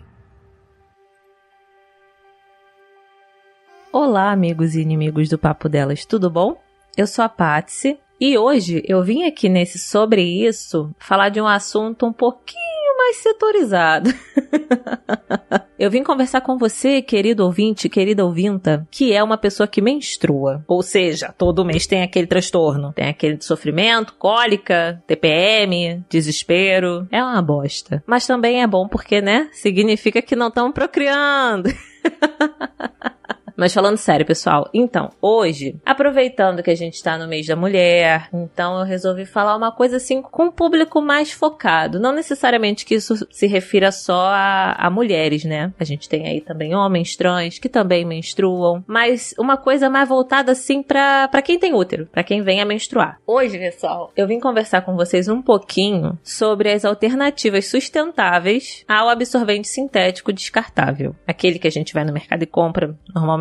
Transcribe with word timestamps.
Olá, 3.91 4.31
amigos 4.31 4.75
e 4.75 4.81
inimigos 4.81 5.27
do 5.27 5.37
Papo 5.37 5.67
Delas, 5.67 6.05
tudo 6.05 6.29
bom? 6.29 6.57
Eu 6.95 7.05
sou 7.05 7.25
a 7.25 7.29
Patsy 7.29 7.99
e 8.19 8.37
hoje 8.37 8.81
eu 8.87 9.03
vim 9.03 9.23
aqui 9.23 9.49
nesse 9.49 9.77
Sobre 9.77 10.23
Isso 10.23 10.89
falar 10.97 11.27
de 11.29 11.41
um 11.41 11.47
assunto 11.47 12.05
um 12.05 12.13
pouquinho 12.13 12.70
mais 13.01 13.17
setorizado. 13.17 14.13
Eu 15.77 15.89
vim 15.89 16.03
conversar 16.03 16.41
com 16.41 16.59
você, 16.59 17.01
querido 17.01 17.43
ouvinte, 17.43 17.89
querida 17.89 18.23
ouvinta, 18.23 18.87
que 18.91 19.13
é 19.13 19.23
uma 19.23 19.37
pessoa 19.37 19.65
que 19.65 19.81
menstrua. 19.81 20.63
Ou 20.67 20.83
seja, 20.83 21.33
todo 21.35 21.65
mês 21.65 21.87
tem 21.87 22.03
aquele 22.03 22.27
transtorno. 22.27 22.93
Tem 22.93 23.09
aquele 23.09 23.41
sofrimento, 23.41 24.13
cólica, 24.13 25.01
TPM, 25.07 26.05
desespero. 26.07 27.07
É 27.11 27.23
uma 27.23 27.41
bosta. 27.41 28.03
Mas 28.05 28.27
também 28.27 28.61
é 28.61 28.67
bom 28.67 28.87
porque, 28.87 29.21
né? 29.21 29.49
Significa 29.51 30.21
que 30.21 30.35
não 30.35 30.49
estão 30.49 30.71
procriando. 30.71 31.73
Mas 33.55 33.73
falando 33.73 33.97
sério, 33.97 34.25
pessoal, 34.25 34.69
então, 34.73 35.09
hoje, 35.21 35.75
aproveitando 35.85 36.63
que 36.63 36.71
a 36.71 36.75
gente 36.75 37.01
tá 37.01 37.17
no 37.17 37.27
mês 37.27 37.45
da 37.45 37.55
mulher, 37.55 38.29
então 38.33 38.79
eu 38.79 38.85
resolvi 38.85 39.25
falar 39.25 39.55
uma 39.55 39.71
coisa 39.71 39.97
assim 39.97 40.21
com 40.21 40.45
um 40.45 40.51
público 40.51 41.01
mais 41.01 41.31
focado. 41.31 41.99
Não 41.99 42.11
necessariamente 42.11 42.85
que 42.85 42.95
isso 42.95 43.15
se 43.29 43.47
refira 43.47 43.91
só 43.91 44.27
a, 44.27 44.73
a 44.73 44.89
mulheres, 44.89 45.43
né? 45.43 45.73
A 45.79 45.83
gente 45.83 46.07
tem 46.07 46.27
aí 46.27 46.41
também 46.41 46.75
homens 46.75 47.15
trans 47.15 47.59
que 47.59 47.69
também 47.69 48.05
menstruam, 48.05 48.83
mas 48.87 49.33
uma 49.37 49.57
coisa 49.57 49.89
mais 49.89 50.07
voltada 50.07 50.51
assim 50.51 50.81
para 50.81 51.41
quem 51.43 51.59
tem 51.59 51.73
útero, 51.73 52.07
para 52.07 52.23
quem 52.23 52.41
vem 52.41 52.61
a 52.61 52.65
menstruar. 52.65 53.19
Hoje, 53.25 53.57
pessoal, 53.57 54.11
eu 54.15 54.27
vim 54.27 54.39
conversar 54.39 54.81
com 54.81 54.95
vocês 54.95 55.27
um 55.27 55.41
pouquinho 55.41 56.17
sobre 56.23 56.71
as 56.71 56.85
alternativas 56.85 57.67
sustentáveis 57.67 58.83
ao 58.87 59.09
absorvente 59.09 59.67
sintético 59.67 60.33
descartável. 60.33 61.15
Aquele 61.27 61.59
que 61.59 61.67
a 61.67 61.71
gente 61.71 61.93
vai 61.93 62.03
no 62.03 62.13
mercado 62.13 62.43
e 62.43 62.47
compra 62.47 62.95
normalmente 63.13 63.40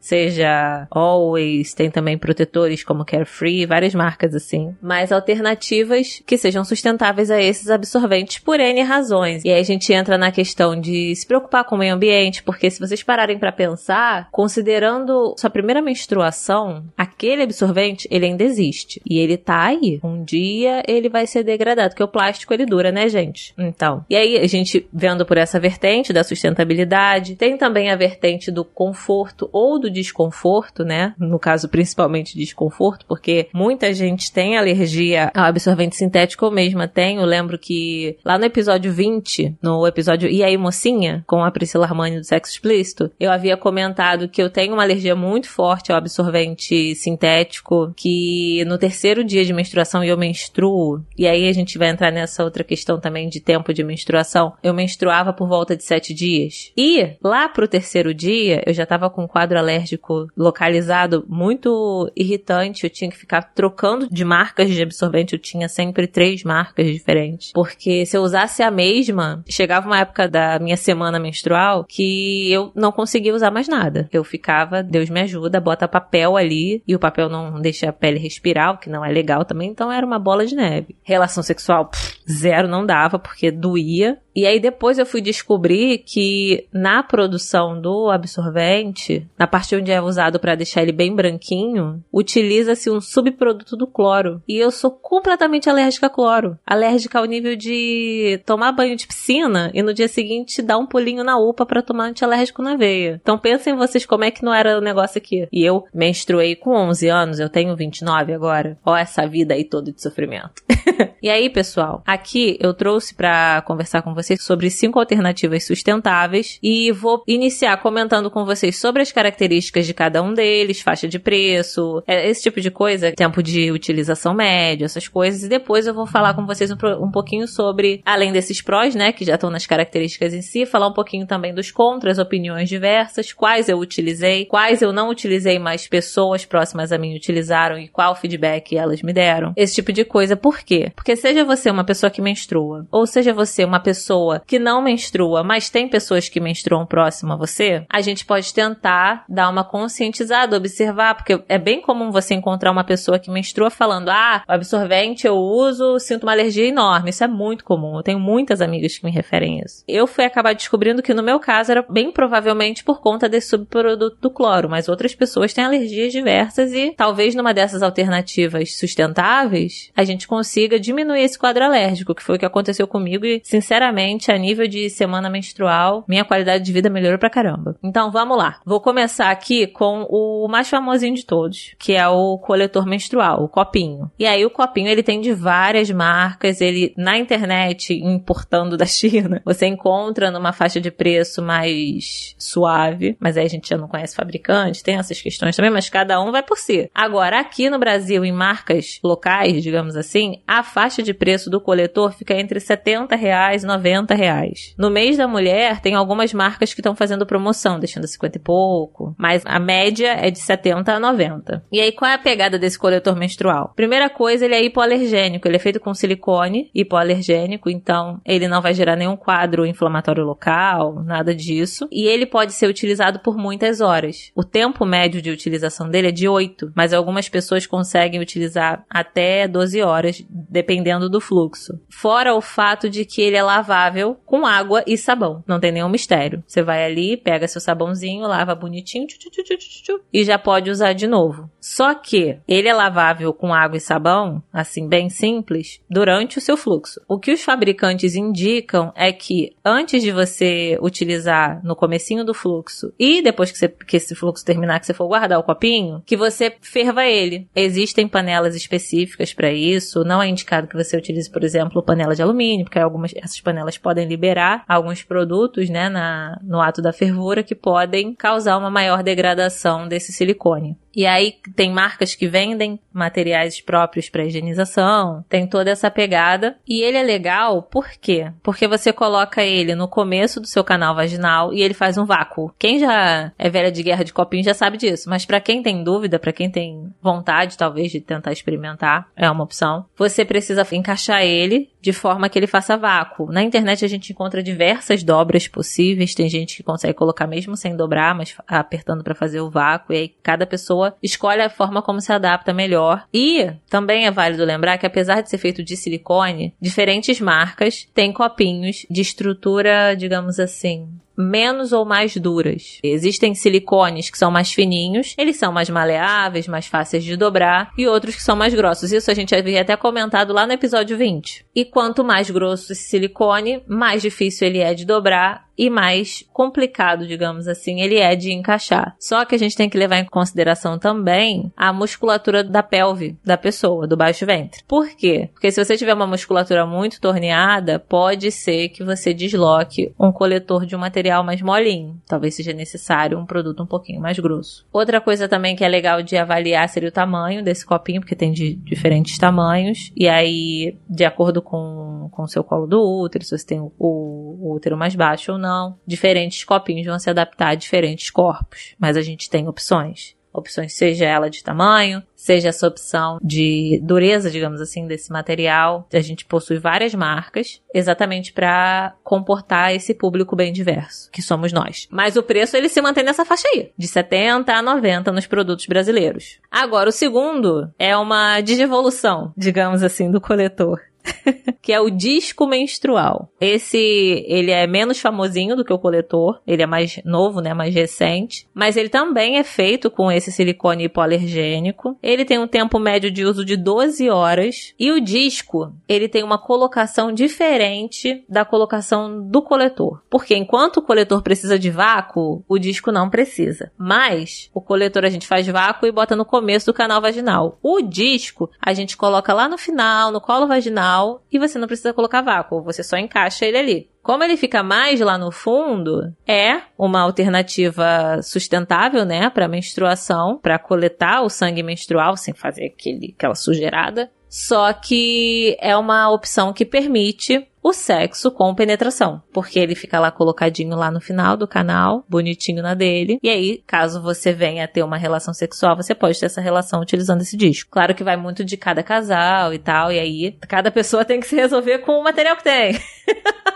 seja 0.00 0.86
Always, 0.90 1.74
tem 1.74 1.90
também 1.90 2.18
protetores 2.18 2.84
como 2.84 3.04
Carefree, 3.04 3.66
várias 3.66 3.94
marcas 3.94 4.34
assim, 4.34 4.74
mas 4.82 5.10
alternativas 5.10 6.22
que 6.26 6.36
sejam 6.36 6.64
sustentáveis 6.64 7.30
a 7.30 7.40
esses 7.40 7.70
absorventes 7.70 8.38
por 8.38 8.60
N 8.60 8.82
razões. 8.82 9.44
E 9.44 9.50
aí 9.50 9.60
a 9.60 9.64
gente 9.64 9.92
entra 9.92 10.18
na 10.18 10.30
questão 10.30 10.78
de 10.78 11.14
se 11.14 11.26
preocupar 11.26 11.64
com 11.64 11.76
o 11.76 11.78
meio 11.78 11.94
ambiente, 11.94 12.42
porque 12.42 12.70
se 12.70 12.80
vocês 12.80 13.02
pararem 13.02 13.38
para 13.38 13.52
pensar, 13.52 14.28
considerando 14.30 15.34
sua 15.38 15.50
primeira 15.50 15.80
menstruação, 15.80 16.84
aquele 16.96 17.42
absorvente, 17.42 18.06
ele 18.10 18.26
ainda 18.26 18.44
existe. 18.44 19.00
E 19.08 19.18
ele 19.18 19.36
tá 19.36 19.66
aí. 19.66 20.00
Um 20.02 20.22
dia 20.22 20.82
ele 20.86 21.08
vai 21.08 21.26
ser 21.26 21.42
degradado, 21.42 21.90
porque 21.90 22.02
o 22.02 22.08
plástico 22.08 22.52
ele 22.52 22.66
dura, 22.66 22.92
né, 22.92 23.08
gente? 23.08 23.54
Então. 23.58 24.04
E 24.08 24.16
aí 24.16 24.36
a 24.36 24.46
gente 24.46 24.86
vendo 24.92 25.24
por 25.24 25.38
essa 25.38 25.58
vertente 25.58 26.12
da 26.12 26.22
sustentabilidade, 26.22 27.36
tem 27.36 27.56
também 27.56 27.90
a 27.90 27.96
vertente 27.96 28.50
do 28.50 28.64
conforto 28.64 29.13
conforto 29.14 29.48
ou 29.52 29.78
do 29.78 29.90
desconforto, 29.90 30.84
né? 30.84 31.14
No 31.18 31.38
caso, 31.38 31.68
principalmente 31.68 32.36
desconforto, 32.36 33.06
porque 33.06 33.48
muita 33.52 33.94
gente 33.94 34.32
tem 34.32 34.56
alergia 34.56 35.30
ao 35.34 35.44
absorvente 35.44 35.96
sintético, 35.96 36.44
eu 36.44 36.50
mesma 36.50 36.88
tenho. 36.88 37.24
Lembro 37.24 37.58
que 37.58 38.16
lá 38.24 38.36
no 38.38 38.44
episódio 38.44 38.92
20, 38.92 39.56
no 39.62 39.86
episódio 39.86 40.28
E 40.28 40.42
aí, 40.42 40.56
mocinha, 40.56 41.22
com 41.26 41.44
a 41.44 41.50
Priscila 41.50 41.86
Armani 41.86 42.18
do 42.18 42.24
Sexo 42.24 42.52
Explícito, 42.52 43.10
eu 43.20 43.30
havia 43.30 43.56
comentado 43.56 44.28
que 44.28 44.42
eu 44.42 44.50
tenho 44.50 44.74
uma 44.74 44.82
alergia 44.82 45.14
muito 45.14 45.48
forte 45.48 45.92
ao 45.92 45.98
absorvente 45.98 46.94
sintético, 46.96 47.92
que 47.96 48.64
no 48.66 48.78
terceiro 48.78 49.22
dia 49.22 49.44
de 49.44 49.52
menstruação 49.52 50.02
eu 50.02 50.18
menstruo, 50.18 51.04
e 51.16 51.26
aí 51.26 51.48
a 51.48 51.52
gente 51.52 51.78
vai 51.78 51.88
entrar 51.88 52.10
nessa 52.10 52.42
outra 52.42 52.64
questão 52.64 52.98
também 52.98 53.28
de 53.28 53.40
tempo 53.40 53.72
de 53.72 53.84
menstruação. 53.84 54.54
Eu 54.62 54.74
menstruava 54.74 55.32
por 55.32 55.48
volta 55.48 55.76
de 55.76 55.84
sete 55.84 56.12
dias. 56.12 56.72
E 56.76 57.16
lá 57.22 57.48
pro 57.48 57.68
terceiro 57.68 58.12
dia, 58.12 58.62
eu 58.66 58.72
já 58.72 58.86
tava 58.86 59.03
com 59.10 59.24
um 59.24 59.28
quadro 59.28 59.58
alérgico 59.58 60.28
localizado 60.36 61.24
muito 61.28 62.10
irritante. 62.16 62.84
Eu 62.84 62.90
tinha 62.90 63.10
que 63.10 63.16
ficar 63.16 63.42
trocando 63.54 64.08
de 64.10 64.24
marcas 64.24 64.70
de 64.70 64.82
absorvente. 64.82 65.34
Eu 65.34 65.38
tinha 65.38 65.68
sempre 65.68 66.06
três 66.06 66.42
marcas 66.44 66.86
diferentes. 66.86 67.52
Porque 67.52 68.04
se 68.06 68.16
eu 68.16 68.22
usasse 68.22 68.62
a 68.62 68.70
mesma, 68.70 69.42
chegava 69.48 69.86
uma 69.86 69.98
época 69.98 70.28
da 70.28 70.58
minha 70.58 70.76
semana 70.76 71.18
menstrual 71.18 71.84
que 71.84 72.50
eu 72.50 72.72
não 72.74 72.92
conseguia 72.92 73.34
usar 73.34 73.50
mais 73.50 73.68
nada. 73.68 74.08
Eu 74.12 74.24
ficava, 74.24 74.82
Deus 74.82 75.10
me 75.10 75.20
ajuda, 75.20 75.60
bota 75.60 75.88
papel 75.88 76.36
ali 76.36 76.82
e 76.86 76.94
o 76.94 76.98
papel 76.98 77.28
não 77.28 77.60
deixa 77.60 77.88
a 77.88 77.92
pele 77.92 78.18
respirar, 78.18 78.74
o 78.74 78.78
que 78.78 78.90
não 78.90 79.04
é 79.04 79.10
legal 79.10 79.44
também. 79.44 79.70
Então 79.70 79.90
era 79.90 80.06
uma 80.06 80.18
bola 80.18 80.46
de 80.46 80.54
neve. 80.54 80.96
Relação 81.02 81.42
sexual, 81.42 81.86
pff, 81.86 82.18
zero 82.30 82.68
não 82.68 82.84
dava 82.84 83.18
porque 83.18 83.50
doía. 83.50 84.18
E 84.34 84.46
aí 84.46 84.58
depois 84.58 84.98
eu 84.98 85.06
fui 85.06 85.20
descobrir 85.20 85.98
que 85.98 86.66
na 86.72 87.02
produção 87.02 87.80
do 87.80 88.10
absorvente, 88.10 88.93
na 89.38 89.46
parte 89.46 89.76
onde 89.76 89.90
é 89.90 90.00
usado 90.00 90.38
para 90.38 90.54
deixar 90.54 90.82
ele 90.82 90.92
bem 90.92 91.14
branquinho, 91.14 92.02
utiliza-se 92.12 92.90
um 92.90 93.00
subproduto 93.00 93.76
do 93.76 93.86
cloro. 93.86 94.42
E 94.48 94.56
eu 94.56 94.70
sou 94.70 94.90
completamente 94.90 95.68
alérgica 95.68 96.06
a 96.06 96.10
cloro. 96.10 96.58
Alérgica 96.66 97.18
ao 97.18 97.24
nível 97.24 97.56
de 97.56 98.40
tomar 98.44 98.72
banho 98.72 98.96
de 98.96 99.06
piscina 99.06 99.70
e 99.74 99.82
no 99.82 99.94
dia 99.94 100.08
seguinte 100.08 100.62
dar 100.62 100.78
um 100.78 100.86
pulinho 100.86 101.24
na 101.24 101.38
UPA 101.38 101.66
para 101.66 101.82
tomar 101.82 102.06
antialérgico 102.06 102.62
na 102.62 102.76
veia. 102.76 103.20
Então 103.22 103.38
pensem 103.38 103.74
vocês 103.74 104.06
como 104.06 104.24
é 104.24 104.30
que 104.30 104.44
não 104.44 104.54
era 104.54 104.78
o 104.78 104.82
negócio 104.82 105.18
aqui. 105.18 105.48
E 105.52 105.64
eu 105.64 105.84
menstruei 105.92 106.56
com 106.56 106.70
11 106.70 107.08
anos, 107.08 107.38
eu 107.38 107.48
tenho 107.48 107.76
29 107.76 108.32
agora. 108.32 108.78
Ó 108.84 108.96
essa 108.96 109.26
vida 109.26 109.54
aí 109.54 109.64
toda 109.64 109.92
de 109.92 110.00
sofrimento. 110.00 110.62
e 111.22 111.28
aí, 111.28 111.50
pessoal, 111.50 112.02
aqui 112.06 112.56
eu 112.60 112.74
trouxe 112.74 113.14
para 113.14 113.62
conversar 113.62 114.02
com 114.02 114.14
vocês 114.14 114.42
sobre 114.42 114.70
cinco 114.70 114.98
alternativas 114.98 115.64
sustentáveis 115.64 116.58
e 116.62 116.92
vou 116.92 117.22
iniciar 117.26 117.76
comentando 117.78 118.30
com 118.30 118.44
vocês 118.44 118.78
sobre 118.78 119.02
as 119.02 119.12
características 119.12 119.86
de 119.86 119.94
cada 119.94 120.22
um 120.22 120.32
deles, 120.32 120.80
faixa 120.80 121.08
de 121.08 121.18
preço, 121.18 122.02
é, 122.06 122.28
esse 122.28 122.42
tipo 122.42 122.60
de 122.60 122.70
coisa, 122.70 123.12
tempo 123.12 123.42
de 123.42 123.70
utilização 123.70 124.34
médio, 124.34 124.84
essas 124.84 125.08
coisas, 125.08 125.42
e 125.42 125.48
depois 125.48 125.86
eu 125.86 125.94
vou 125.94 126.06
falar 126.06 126.34
com 126.34 126.46
vocês 126.46 126.70
um, 126.70 126.76
um 127.00 127.10
pouquinho 127.10 127.46
sobre, 127.46 128.02
além 128.04 128.32
desses 128.32 128.60
prós, 128.62 128.94
né, 128.94 129.12
que 129.12 129.24
já 129.24 129.34
estão 129.34 129.50
nas 129.50 129.66
características 129.66 130.34
em 130.34 130.42
si, 130.42 130.66
falar 130.66 130.88
um 130.88 130.92
pouquinho 130.92 131.26
também 131.26 131.54
dos 131.54 131.70
contras, 131.70 132.18
opiniões 132.18 132.68
diversas, 132.68 133.32
quais 133.32 133.68
eu 133.68 133.78
utilizei, 133.78 134.46
quais 134.46 134.82
eu 134.82 134.92
não 134.92 135.08
utilizei, 135.08 135.58
mas 135.58 135.86
pessoas 135.86 136.44
próximas 136.44 136.92
a 136.92 136.98
mim 136.98 137.14
utilizaram 137.14 137.78
e 137.78 137.88
qual 137.88 138.14
feedback 138.14 138.76
elas 138.76 139.02
me 139.02 139.12
deram. 139.12 139.52
Esse 139.56 139.74
tipo 139.74 139.92
de 139.92 140.04
coisa, 140.04 140.36
por 140.36 140.62
quê? 140.74 140.92
Porque 140.94 141.16
seja 141.16 141.44
você 141.44 141.70
uma 141.70 141.84
pessoa 141.84 142.10
que 142.10 142.20
menstrua, 142.20 142.86
ou 142.90 143.06
seja 143.06 143.32
você 143.32 143.64
uma 143.64 143.80
pessoa 143.80 144.42
que 144.46 144.58
não 144.58 144.82
menstrua, 144.82 145.44
mas 145.44 145.70
tem 145.70 145.88
pessoas 145.88 146.28
que 146.28 146.40
menstruam 146.40 146.86
próximo 146.86 147.32
a 147.32 147.36
você, 147.36 147.84
a 147.88 148.00
gente 148.00 148.24
pode 148.24 148.52
tentar 148.52 149.24
dar 149.28 149.48
uma 149.48 149.64
conscientizada, 149.64 150.56
observar, 150.56 151.14
porque 151.14 151.42
é 151.48 151.58
bem 151.58 151.80
comum 151.80 152.10
você 152.10 152.34
encontrar 152.34 152.70
uma 152.70 152.84
pessoa 152.84 153.18
que 153.18 153.30
menstrua 153.30 153.70
falando: 153.70 154.08
ah, 154.08 154.42
o 154.48 154.52
absorvente 154.52 155.26
eu 155.26 155.36
uso, 155.36 155.98
sinto 155.98 156.24
uma 156.24 156.32
alergia 156.32 156.66
enorme. 156.66 157.10
Isso 157.10 157.24
é 157.24 157.28
muito 157.28 157.64
comum. 157.64 157.96
Eu 157.96 158.02
tenho 158.02 158.18
muitas 158.18 158.60
amigas 158.60 158.98
que 158.98 159.04
me 159.04 159.10
referem 159.10 159.60
a 159.60 159.64
isso. 159.64 159.84
Eu 159.86 160.06
fui 160.06 160.24
acabar 160.24 160.54
descobrindo 160.54 161.02
que 161.02 161.14
no 161.14 161.22
meu 161.22 161.38
caso 161.38 161.70
era 161.70 161.84
bem 161.88 162.10
provavelmente 162.10 162.82
por 162.82 163.00
conta 163.00 163.28
desse 163.28 163.48
subproduto 163.48 164.16
do 164.20 164.30
cloro, 164.30 164.68
mas 164.68 164.88
outras 164.88 165.14
pessoas 165.14 165.52
têm 165.52 165.64
alergias 165.64 166.12
diversas 166.12 166.72
e 166.72 166.92
talvez 166.96 167.34
numa 167.34 167.54
dessas 167.54 167.82
alternativas 167.82 168.76
sustentáveis 168.76 169.90
a 169.96 170.04
gente 170.04 170.26
consiga 170.26 170.63
consiga 170.64 170.80
diminuir 170.80 171.22
esse 171.22 171.38
quadro 171.38 171.64
alérgico, 171.64 172.14
que 172.14 172.22
foi 172.22 172.36
o 172.36 172.38
que 172.38 172.46
aconteceu 172.46 172.86
comigo 172.86 173.24
e, 173.26 173.40
sinceramente, 173.44 174.32
a 174.32 174.38
nível 174.38 174.66
de 174.66 174.88
semana 174.88 175.28
menstrual, 175.28 176.04
minha 176.08 176.24
qualidade 176.24 176.64
de 176.64 176.72
vida 176.72 176.88
melhorou 176.88 177.18
pra 177.18 177.30
caramba. 177.30 177.76
Então, 177.82 178.10
vamos 178.10 178.36
lá. 178.36 178.60
Vou 178.64 178.80
começar 178.80 179.30
aqui 179.30 179.66
com 179.66 180.06
o 180.08 180.48
mais 180.48 180.68
famosinho 180.68 181.14
de 181.14 181.26
todos, 181.26 181.74
que 181.78 181.92
é 181.92 182.08
o 182.08 182.38
coletor 182.38 182.86
menstrual, 182.86 183.42
o 183.42 183.48
copinho. 183.48 184.10
E 184.18 184.26
aí 184.26 184.44
o 184.44 184.50
copinho 184.50 184.88
ele 184.88 185.02
tem 185.02 185.20
de 185.20 185.32
várias 185.32 185.90
marcas, 185.90 186.60
ele 186.60 186.94
na 186.96 187.18
internet 187.18 187.94
importando 187.94 188.76
da 188.76 188.86
China, 188.94 189.42
você 189.44 189.66
encontra 189.66 190.30
numa 190.30 190.52
faixa 190.52 190.80
de 190.80 190.90
preço 190.90 191.42
mais 191.42 192.34
suave, 192.38 193.16
mas 193.20 193.36
aí 193.36 193.44
a 193.44 193.48
gente 193.48 193.68
já 193.68 193.76
não 193.76 193.88
conhece 193.88 194.16
fabricante, 194.16 194.82
tem 194.82 194.96
essas 194.96 195.20
questões 195.20 195.56
também, 195.56 195.70
mas 195.70 195.88
cada 195.88 196.20
um 196.20 196.32
vai 196.32 196.42
por 196.42 196.56
si. 196.56 196.90
Agora 196.94 197.40
aqui 197.40 197.68
no 197.68 197.78
Brasil 197.78 198.24
em 198.24 198.32
marcas 198.32 198.98
locais, 199.02 199.62
digamos 199.62 199.96
assim, 199.96 200.42
a 200.58 200.62
faixa 200.62 201.02
de 201.02 201.12
preço 201.12 201.50
do 201.50 201.60
coletor 201.60 202.12
fica 202.12 202.34
entre 202.34 202.60
70 202.60 203.16
reais 203.16 203.64
e 203.64 203.66
90 203.66 204.14
reais. 204.14 204.74
No 204.78 204.90
mês 204.90 205.16
da 205.16 205.26
mulher 205.26 205.80
tem 205.80 205.94
algumas 205.94 206.32
marcas 206.32 206.72
que 206.72 206.80
estão 206.80 206.94
fazendo 206.94 207.26
promoção, 207.26 207.78
deixando 207.78 208.06
50 208.06 208.38
e 208.38 208.40
pouco, 208.40 209.14
mas 209.18 209.42
a 209.44 209.58
média 209.58 210.12
é 210.12 210.30
de 210.30 210.38
70 210.38 210.92
a 210.92 211.00
90. 211.00 211.64
E 211.72 211.80
aí 211.80 211.92
qual 211.92 212.10
é 212.10 212.14
a 212.14 212.18
pegada 212.18 212.58
desse 212.58 212.78
coletor 212.78 213.16
menstrual? 213.16 213.72
Primeira 213.74 214.08
coisa, 214.08 214.44
ele 214.44 214.54
é 214.54 214.64
hipoalergênico, 214.64 215.48
ele 215.48 215.56
é 215.56 215.60
feito 215.60 215.80
com 215.80 215.92
silicone 215.92 216.70
hipoalergênico, 216.74 217.68
então 217.68 218.20
ele 218.24 218.46
não 218.46 218.62
vai 218.62 218.74
gerar 218.74 218.96
nenhum 218.96 219.16
quadro 219.16 219.66
inflamatório 219.66 220.24
local, 220.24 221.02
nada 221.02 221.34
disso. 221.34 221.88
E 221.90 222.06
ele 222.06 222.26
pode 222.26 222.52
ser 222.52 222.68
utilizado 222.68 223.18
por 223.20 223.36
muitas 223.36 223.80
horas. 223.80 224.30
O 224.34 224.44
tempo 224.44 224.84
médio 224.84 225.20
de 225.20 225.30
utilização 225.30 225.88
dele 225.88 226.08
é 226.08 226.12
de 226.12 226.28
8, 226.28 226.72
mas 226.74 226.92
algumas 226.92 227.28
pessoas 227.28 227.66
conseguem 227.66 228.20
utilizar 228.20 228.84
até 228.88 229.48
12 229.48 229.82
horas, 229.82 230.24
dependendo 230.48 231.08
do 231.08 231.20
fluxo. 231.20 231.80
Fora 231.88 232.34
o 232.34 232.40
fato 232.40 232.88
de 232.88 233.04
que 233.04 233.22
ele 233.22 233.36
é 233.36 233.42
lavável 233.42 234.16
com 234.24 234.46
água 234.46 234.82
e 234.86 234.96
sabão. 234.96 235.42
Não 235.46 235.60
tem 235.60 235.72
nenhum 235.72 235.88
mistério. 235.88 236.42
Você 236.46 236.62
vai 236.62 236.84
ali, 236.84 237.16
pega 237.16 237.48
seu 237.48 237.60
sabãozinho, 237.60 238.26
lava 238.26 238.54
bonitinho 238.54 239.06
tchu, 239.06 239.18
tchu, 239.18 239.42
tchu, 239.42 240.00
e 240.12 240.24
já 240.24 240.38
pode 240.38 240.70
usar 240.70 240.92
de 240.92 241.06
novo. 241.06 241.50
Só 241.60 241.94
que 241.94 242.38
ele 242.46 242.68
é 242.68 242.74
lavável 242.74 243.32
com 243.32 243.52
água 243.52 243.76
e 243.76 243.80
sabão, 243.80 244.42
assim, 244.52 244.88
bem 244.88 245.08
simples, 245.08 245.80
durante 245.88 246.38
o 246.38 246.40
seu 246.40 246.56
fluxo. 246.56 247.00
O 247.08 247.18
que 247.18 247.32
os 247.32 247.42
fabricantes 247.42 248.14
indicam 248.14 248.92
é 248.94 249.12
que 249.12 249.54
antes 249.64 250.02
de 250.02 250.10
você 250.10 250.78
utilizar 250.80 251.60
no 251.64 251.76
comecinho 251.76 252.24
do 252.24 252.34
fluxo 252.34 252.92
e 252.98 253.22
depois 253.22 253.50
que, 253.50 253.58
você, 253.58 253.68
que 253.68 253.96
esse 253.96 254.14
fluxo 254.14 254.44
terminar, 254.44 254.80
que 254.80 254.86
você 254.86 254.94
for 254.94 255.08
guardar 255.08 255.38
o 255.38 255.42
copinho, 255.42 256.02
que 256.04 256.16
você 256.16 256.54
ferva 256.60 257.04
ele. 257.04 257.48
Existem 257.54 258.06
panelas 258.06 258.54
específicas 258.54 259.32
para 259.32 259.52
isso. 259.52 260.04
Não 260.04 260.22
é 260.22 260.28
indicado 260.34 260.68
que 260.68 260.76
você 260.76 260.96
utilize, 260.96 261.30
por 261.30 261.42
exemplo, 261.42 261.82
panela 261.82 262.14
de 262.14 262.22
alumínio, 262.22 262.64
porque 262.66 262.78
algumas 262.78 263.12
essas 263.16 263.40
panelas 263.40 263.78
podem 263.78 264.06
liberar 264.06 264.64
alguns 264.68 265.02
produtos, 265.02 265.70
né, 265.70 265.88
na, 265.88 266.38
no 266.42 266.60
ato 266.60 266.82
da 266.82 266.92
fervura 266.92 267.42
que 267.42 267.54
podem 267.54 268.14
causar 268.14 268.58
uma 268.58 268.70
maior 268.70 269.02
degradação 269.02 269.88
desse 269.88 270.12
silicone. 270.12 270.76
E 270.94 271.06
aí 271.06 271.36
tem 271.56 271.72
marcas 271.72 272.14
que 272.14 272.28
vendem 272.28 272.78
materiais 272.92 273.60
próprios 273.60 274.08
para 274.08 274.24
higienização, 274.24 275.24
tem 275.28 275.46
toda 275.46 275.70
essa 275.70 275.90
pegada. 275.90 276.56
E 276.66 276.82
ele 276.82 276.96
é 276.96 277.02
legal 277.02 277.62
por 277.62 277.88
quê? 278.00 278.30
Porque 278.42 278.68
você 278.68 278.92
coloca 278.92 279.42
ele 279.42 279.74
no 279.74 279.88
começo 279.88 280.40
do 280.40 280.46
seu 280.46 280.62
canal 280.62 280.94
vaginal 280.94 281.52
e 281.52 281.62
ele 281.62 281.74
faz 281.74 281.98
um 281.98 282.04
vácuo. 282.04 282.54
Quem 282.58 282.78
já 282.78 283.32
é 283.38 283.50
velha 283.50 283.72
de 283.72 283.82
guerra 283.82 284.04
de 284.04 284.12
copinho 284.12 284.44
já 284.44 284.54
sabe 284.54 284.76
disso, 284.76 285.08
mas 285.10 285.24
para 285.24 285.40
quem 285.40 285.62
tem 285.62 285.82
dúvida, 285.82 286.18
para 286.18 286.32
quem 286.32 286.50
tem 286.50 286.92
vontade 287.02 287.58
talvez 287.58 287.90
de 287.90 288.00
tentar 288.00 288.32
experimentar, 288.32 289.08
é 289.16 289.30
uma 289.30 289.44
opção. 289.44 289.86
Você 289.96 290.24
precisa 290.24 290.66
encaixar 290.72 291.22
ele 291.22 291.70
de 291.80 291.92
forma 291.92 292.28
que 292.28 292.38
ele 292.38 292.46
faça 292.46 292.76
vácuo. 292.76 293.30
Na 293.30 293.42
internet 293.42 293.84
a 293.84 293.88
gente 293.88 294.10
encontra 294.10 294.42
diversas 294.42 295.02
dobras 295.02 295.46
possíveis, 295.46 296.14
tem 296.14 296.28
gente 296.28 296.56
que 296.56 296.62
consegue 296.62 296.94
colocar 296.94 297.26
mesmo 297.26 297.56
sem 297.56 297.76
dobrar, 297.76 298.14
mas 298.14 298.34
apertando 298.48 299.04
para 299.04 299.14
fazer 299.14 299.40
o 299.40 299.50
vácuo, 299.50 299.92
e 299.92 299.96
aí 299.96 300.14
cada 300.22 300.46
pessoa 300.46 300.83
escolhe 301.02 301.42
a 301.42 301.50
forma 301.50 301.82
como 301.82 302.00
se 302.00 302.12
adapta 302.12 302.52
melhor. 302.52 303.04
E 303.12 303.50
também 303.68 304.06
é 304.06 304.10
válido 304.10 304.44
lembrar 304.44 304.78
que 304.78 304.86
apesar 304.86 305.20
de 305.20 305.30
ser 305.30 305.38
feito 305.38 305.62
de 305.62 305.76
silicone, 305.76 306.54
diferentes 306.60 307.20
marcas 307.20 307.86
têm 307.94 308.12
copinhos 308.12 308.86
de 308.90 309.00
estrutura, 309.00 309.94
digamos 309.94 310.38
assim, 310.38 310.88
menos 311.16 311.72
ou 311.72 311.84
mais 311.84 312.16
duras. 312.16 312.78
Existem 312.82 313.34
silicones 313.34 314.10
que 314.10 314.18
são 314.18 314.30
mais 314.30 314.52
fininhos, 314.52 315.14
eles 315.16 315.36
são 315.36 315.52
mais 315.52 315.70
maleáveis, 315.70 316.48
mais 316.48 316.66
fáceis 316.66 317.04
de 317.04 317.16
dobrar, 317.16 317.70
e 317.78 317.86
outros 317.86 318.16
que 318.16 318.22
são 318.22 318.36
mais 318.36 318.54
grossos. 318.54 318.92
Isso 318.92 319.10
a 319.10 319.14
gente 319.14 319.34
havia 319.34 319.60
até 319.60 319.76
comentado 319.76 320.32
lá 320.32 320.46
no 320.46 320.52
episódio 320.52 320.96
20. 320.96 321.46
E 321.54 321.64
quanto 321.64 322.04
mais 322.04 322.30
grosso 322.30 322.72
esse 322.72 322.88
silicone, 322.88 323.62
mais 323.66 324.02
difícil 324.02 324.46
ele 324.46 324.58
é 324.58 324.74
de 324.74 324.84
dobrar 324.84 325.43
e 325.56 325.70
mais 325.70 326.24
complicado, 326.32 327.06
digamos 327.06 327.48
assim, 327.48 327.80
ele 327.80 327.96
é 327.96 328.14
de 328.14 328.32
encaixar. 328.32 328.96
Só 328.98 329.24
que 329.24 329.34
a 329.34 329.38
gente 329.38 329.56
tem 329.56 329.68
que 329.68 329.78
levar 329.78 329.98
em 329.98 330.04
consideração 330.04 330.78
também 330.78 331.52
a 331.56 331.72
musculatura 331.72 332.42
da 332.42 332.62
pelve 332.62 333.16
da 333.24 333.36
pessoa, 333.36 333.86
do 333.86 333.96
baixo 333.96 334.26
ventre. 334.26 334.62
Por 334.66 334.88
quê? 334.88 335.30
Porque 335.32 335.50
se 335.50 335.62
você 335.62 335.76
tiver 335.76 335.94
uma 335.94 336.06
musculatura 336.06 336.66
muito 336.66 337.00
torneada, 337.00 337.78
pode 337.78 338.30
ser 338.30 338.68
que 338.70 338.84
você 338.84 339.14
desloque 339.14 339.92
um 339.98 340.12
coletor 340.12 340.66
de 340.66 340.74
um 340.74 340.78
material 340.78 341.22
mais 341.22 341.40
molinho. 341.40 342.00
Talvez 342.06 342.34
seja 342.34 342.52
necessário 342.52 343.18
um 343.18 343.26
produto 343.26 343.62
um 343.62 343.66
pouquinho 343.66 344.00
mais 344.00 344.18
grosso. 344.18 344.66
Outra 344.72 345.00
coisa 345.00 345.28
também 345.28 345.56
que 345.56 345.64
é 345.64 345.68
legal 345.68 346.02
de 346.02 346.16
avaliar 346.16 346.68
seria 346.68 346.88
o 346.88 346.92
tamanho 346.92 347.42
desse 347.42 347.64
copinho, 347.64 348.00
porque 348.00 348.16
tem 348.16 348.32
de 348.32 348.54
diferentes 348.54 349.18
tamanhos. 349.18 349.92
E 349.96 350.08
aí, 350.08 350.76
de 350.88 351.04
acordo 351.04 351.40
com, 351.40 352.10
o 352.16 352.26
seu 352.26 352.42
colo 352.42 352.66
do 352.66 352.80
útero, 352.80 353.24
se 353.24 353.36
você 353.36 353.46
tem 353.46 353.60
o, 353.60 353.72
o 353.78 354.54
útero 354.54 354.76
mais 354.76 354.94
baixo 354.94 355.32
ou 355.32 355.38
não. 355.38 355.43
Diferentes 355.86 356.44
copinhos 356.44 356.86
vão 356.86 356.98
se 356.98 357.10
adaptar 357.10 357.48
a 357.48 357.54
diferentes 357.54 358.10
corpos, 358.10 358.74
mas 358.78 358.96
a 358.96 359.02
gente 359.02 359.28
tem 359.30 359.48
opções. 359.48 360.14
Opções, 360.32 360.72
seja 360.72 361.04
ela 361.04 361.30
de 361.30 361.44
tamanho, 361.44 362.02
seja 362.16 362.48
essa 362.48 362.66
opção 362.66 363.18
de 363.22 363.78
dureza, 363.84 364.28
digamos 364.28 364.60
assim, 364.60 364.84
desse 364.84 365.12
material. 365.12 365.86
A 365.92 366.00
gente 366.00 366.24
possui 366.24 366.58
várias 366.58 366.92
marcas 366.92 367.62
exatamente 367.72 368.32
para 368.32 368.96
comportar 369.04 369.72
esse 369.72 369.94
público 369.94 370.34
bem 370.34 370.52
diverso, 370.52 371.08
que 371.12 371.22
somos 371.22 371.52
nós. 371.52 371.86
Mas 371.88 372.16
o 372.16 372.22
preço 372.22 372.56
ele 372.56 372.68
se 372.68 372.82
mantém 372.82 373.04
nessa 373.04 373.24
faixa 373.24 373.46
aí, 373.54 373.70
de 373.78 373.86
70 373.86 374.52
a 374.52 374.60
90 374.60 375.12
nos 375.12 375.26
produtos 375.26 375.66
brasileiros. 375.66 376.40
Agora, 376.50 376.88
o 376.88 376.92
segundo 376.92 377.70
é 377.78 377.96
uma 377.96 378.40
desevolução, 378.40 379.32
digamos 379.36 379.84
assim, 379.84 380.10
do 380.10 380.20
coletor. 380.20 380.80
que 381.60 381.72
é 381.72 381.80
o 381.80 381.90
disco 381.90 382.46
menstrual. 382.46 383.30
Esse, 383.40 383.78
ele 384.26 384.50
é 384.50 384.66
menos 384.66 385.00
famosinho 385.00 385.56
do 385.56 385.64
que 385.64 385.72
o 385.72 385.78
coletor, 385.78 386.40
ele 386.46 386.62
é 386.62 386.66
mais 386.66 387.00
novo, 387.04 387.40
né, 387.40 387.54
mais 387.54 387.74
recente, 387.74 388.46
mas 388.54 388.76
ele 388.76 388.88
também 388.88 389.38
é 389.38 389.44
feito 389.44 389.90
com 389.90 390.10
esse 390.10 390.32
silicone 390.32 390.84
hipoalergênico. 390.84 391.96
Ele 392.02 392.24
tem 392.24 392.38
um 392.38 392.46
tempo 392.46 392.78
médio 392.78 393.10
de 393.10 393.24
uso 393.24 393.44
de 393.44 393.56
12 393.56 394.08
horas 394.10 394.74
e 394.78 394.90
o 394.90 395.00
disco, 395.00 395.72
ele 395.88 396.08
tem 396.08 396.22
uma 396.22 396.38
colocação 396.38 397.12
diferente 397.12 398.24
da 398.28 398.44
colocação 398.44 399.28
do 399.28 399.42
coletor. 399.42 400.02
Porque 400.10 400.34
enquanto 400.34 400.78
o 400.78 400.82
coletor 400.82 401.22
precisa 401.22 401.58
de 401.58 401.70
vácuo, 401.70 402.44
o 402.48 402.58
disco 402.58 402.92
não 402.92 403.10
precisa. 403.10 403.72
Mas 403.78 404.50
o 404.54 404.60
coletor 404.60 405.04
a 405.04 405.10
gente 405.10 405.26
faz 405.26 405.46
vácuo 405.46 405.86
e 405.86 405.92
bota 405.92 406.16
no 406.16 406.24
começo 406.24 406.66
do 406.66 406.74
canal 406.74 407.00
vaginal. 407.00 407.58
O 407.62 407.80
disco 407.80 408.50
a 408.60 408.72
gente 408.72 408.96
coloca 408.96 409.32
lá 409.32 409.48
no 409.48 409.58
final, 409.58 410.10
no 410.10 410.20
colo 410.20 410.46
vaginal 410.46 410.93
e 411.30 411.38
você 411.38 411.58
não 411.58 411.66
precisa 411.66 411.92
colocar 411.92 412.22
vácuo, 412.22 412.62
você 412.62 412.82
só 412.82 412.96
encaixa 412.96 413.44
ele 413.44 413.58
ali. 413.58 413.90
Como 414.02 414.22
ele 414.22 414.36
fica 414.36 414.62
mais 414.62 415.00
lá 415.00 415.16
no 415.16 415.32
fundo, 415.32 416.12
é 416.26 416.60
uma 416.76 417.00
alternativa 417.00 418.20
sustentável, 418.22 419.04
né, 419.04 419.30
para 419.30 419.48
menstruação, 419.48 420.38
para 420.42 420.58
coletar 420.58 421.22
o 421.22 421.30
sangue 421.30 421.62
menstrual 421.62 422.16
sem 422.16 422.34
fazer 422.34 422.66
aquele, 422.66 423.14
aquela 423.16 423.34
sujeirada. 423.34 424.10
Só 424.34 424.72
que 424.72 425.56
é 425.60 425.76
uma 425.76 426.10
opção 426.10 426.52
que 426.52 426.64
permite 426.64 427.46
o 427.62 427.72
sexo 427.72 428.32
com 428.32 428.52
penetração, 428.52 429.22
porque 429.32 429.60
ele 429.60 429.76
fica 429.76 430.00
lá 430.00 430.10
colocadinho 430.10 430.76
lá 430.76 430.90
no 430.90 431.00
final 431.00 431.36
do 431.36 431.46
canal, 431.46 432.04
bonitinho 432.08 432.60
na 432.60 432.74
dele. 432.74 433.20
E 433.22 433.30
aí, 433.30 433.62
caso 433.64 434.02
você 434.02 434.32
venha 434.32 434.64
a 434.64 434.68
ter 434.68 434.82
uma 434.82 434.96
relação 434.96 435.32
sexual, 435.32 435.76
você 435.76 435.94
pode 435.94 436.18
ter 436.18 436.26
essa 436.26 436.40
relação 436.40 436.80
utilizando 436.80 437.20
esse 437.20 437.36
disco. 437.36 437.70
Claro 437.70 437.94
que 437.94 438.02
vai 438.02 438.16
muito 438.16 438.44
de 438.44 438.56
cada 438.56 438.82
casal 438.82 439.54
e 439.54 439.58
tal, 439.60 439.92
e 439.92 440.00
aí 440.00 440.36
cada 440.48 440.68
pessoa 440.68 441.04
tem 441.04 441.20
que 441.20 441.28
se 441.28 441.36
resolver 441.36 441.78
com 441.78 441.92
o 441.92 442.02
material 442.02 442.36
que 442.36 442.42
tem. 442.42 442.76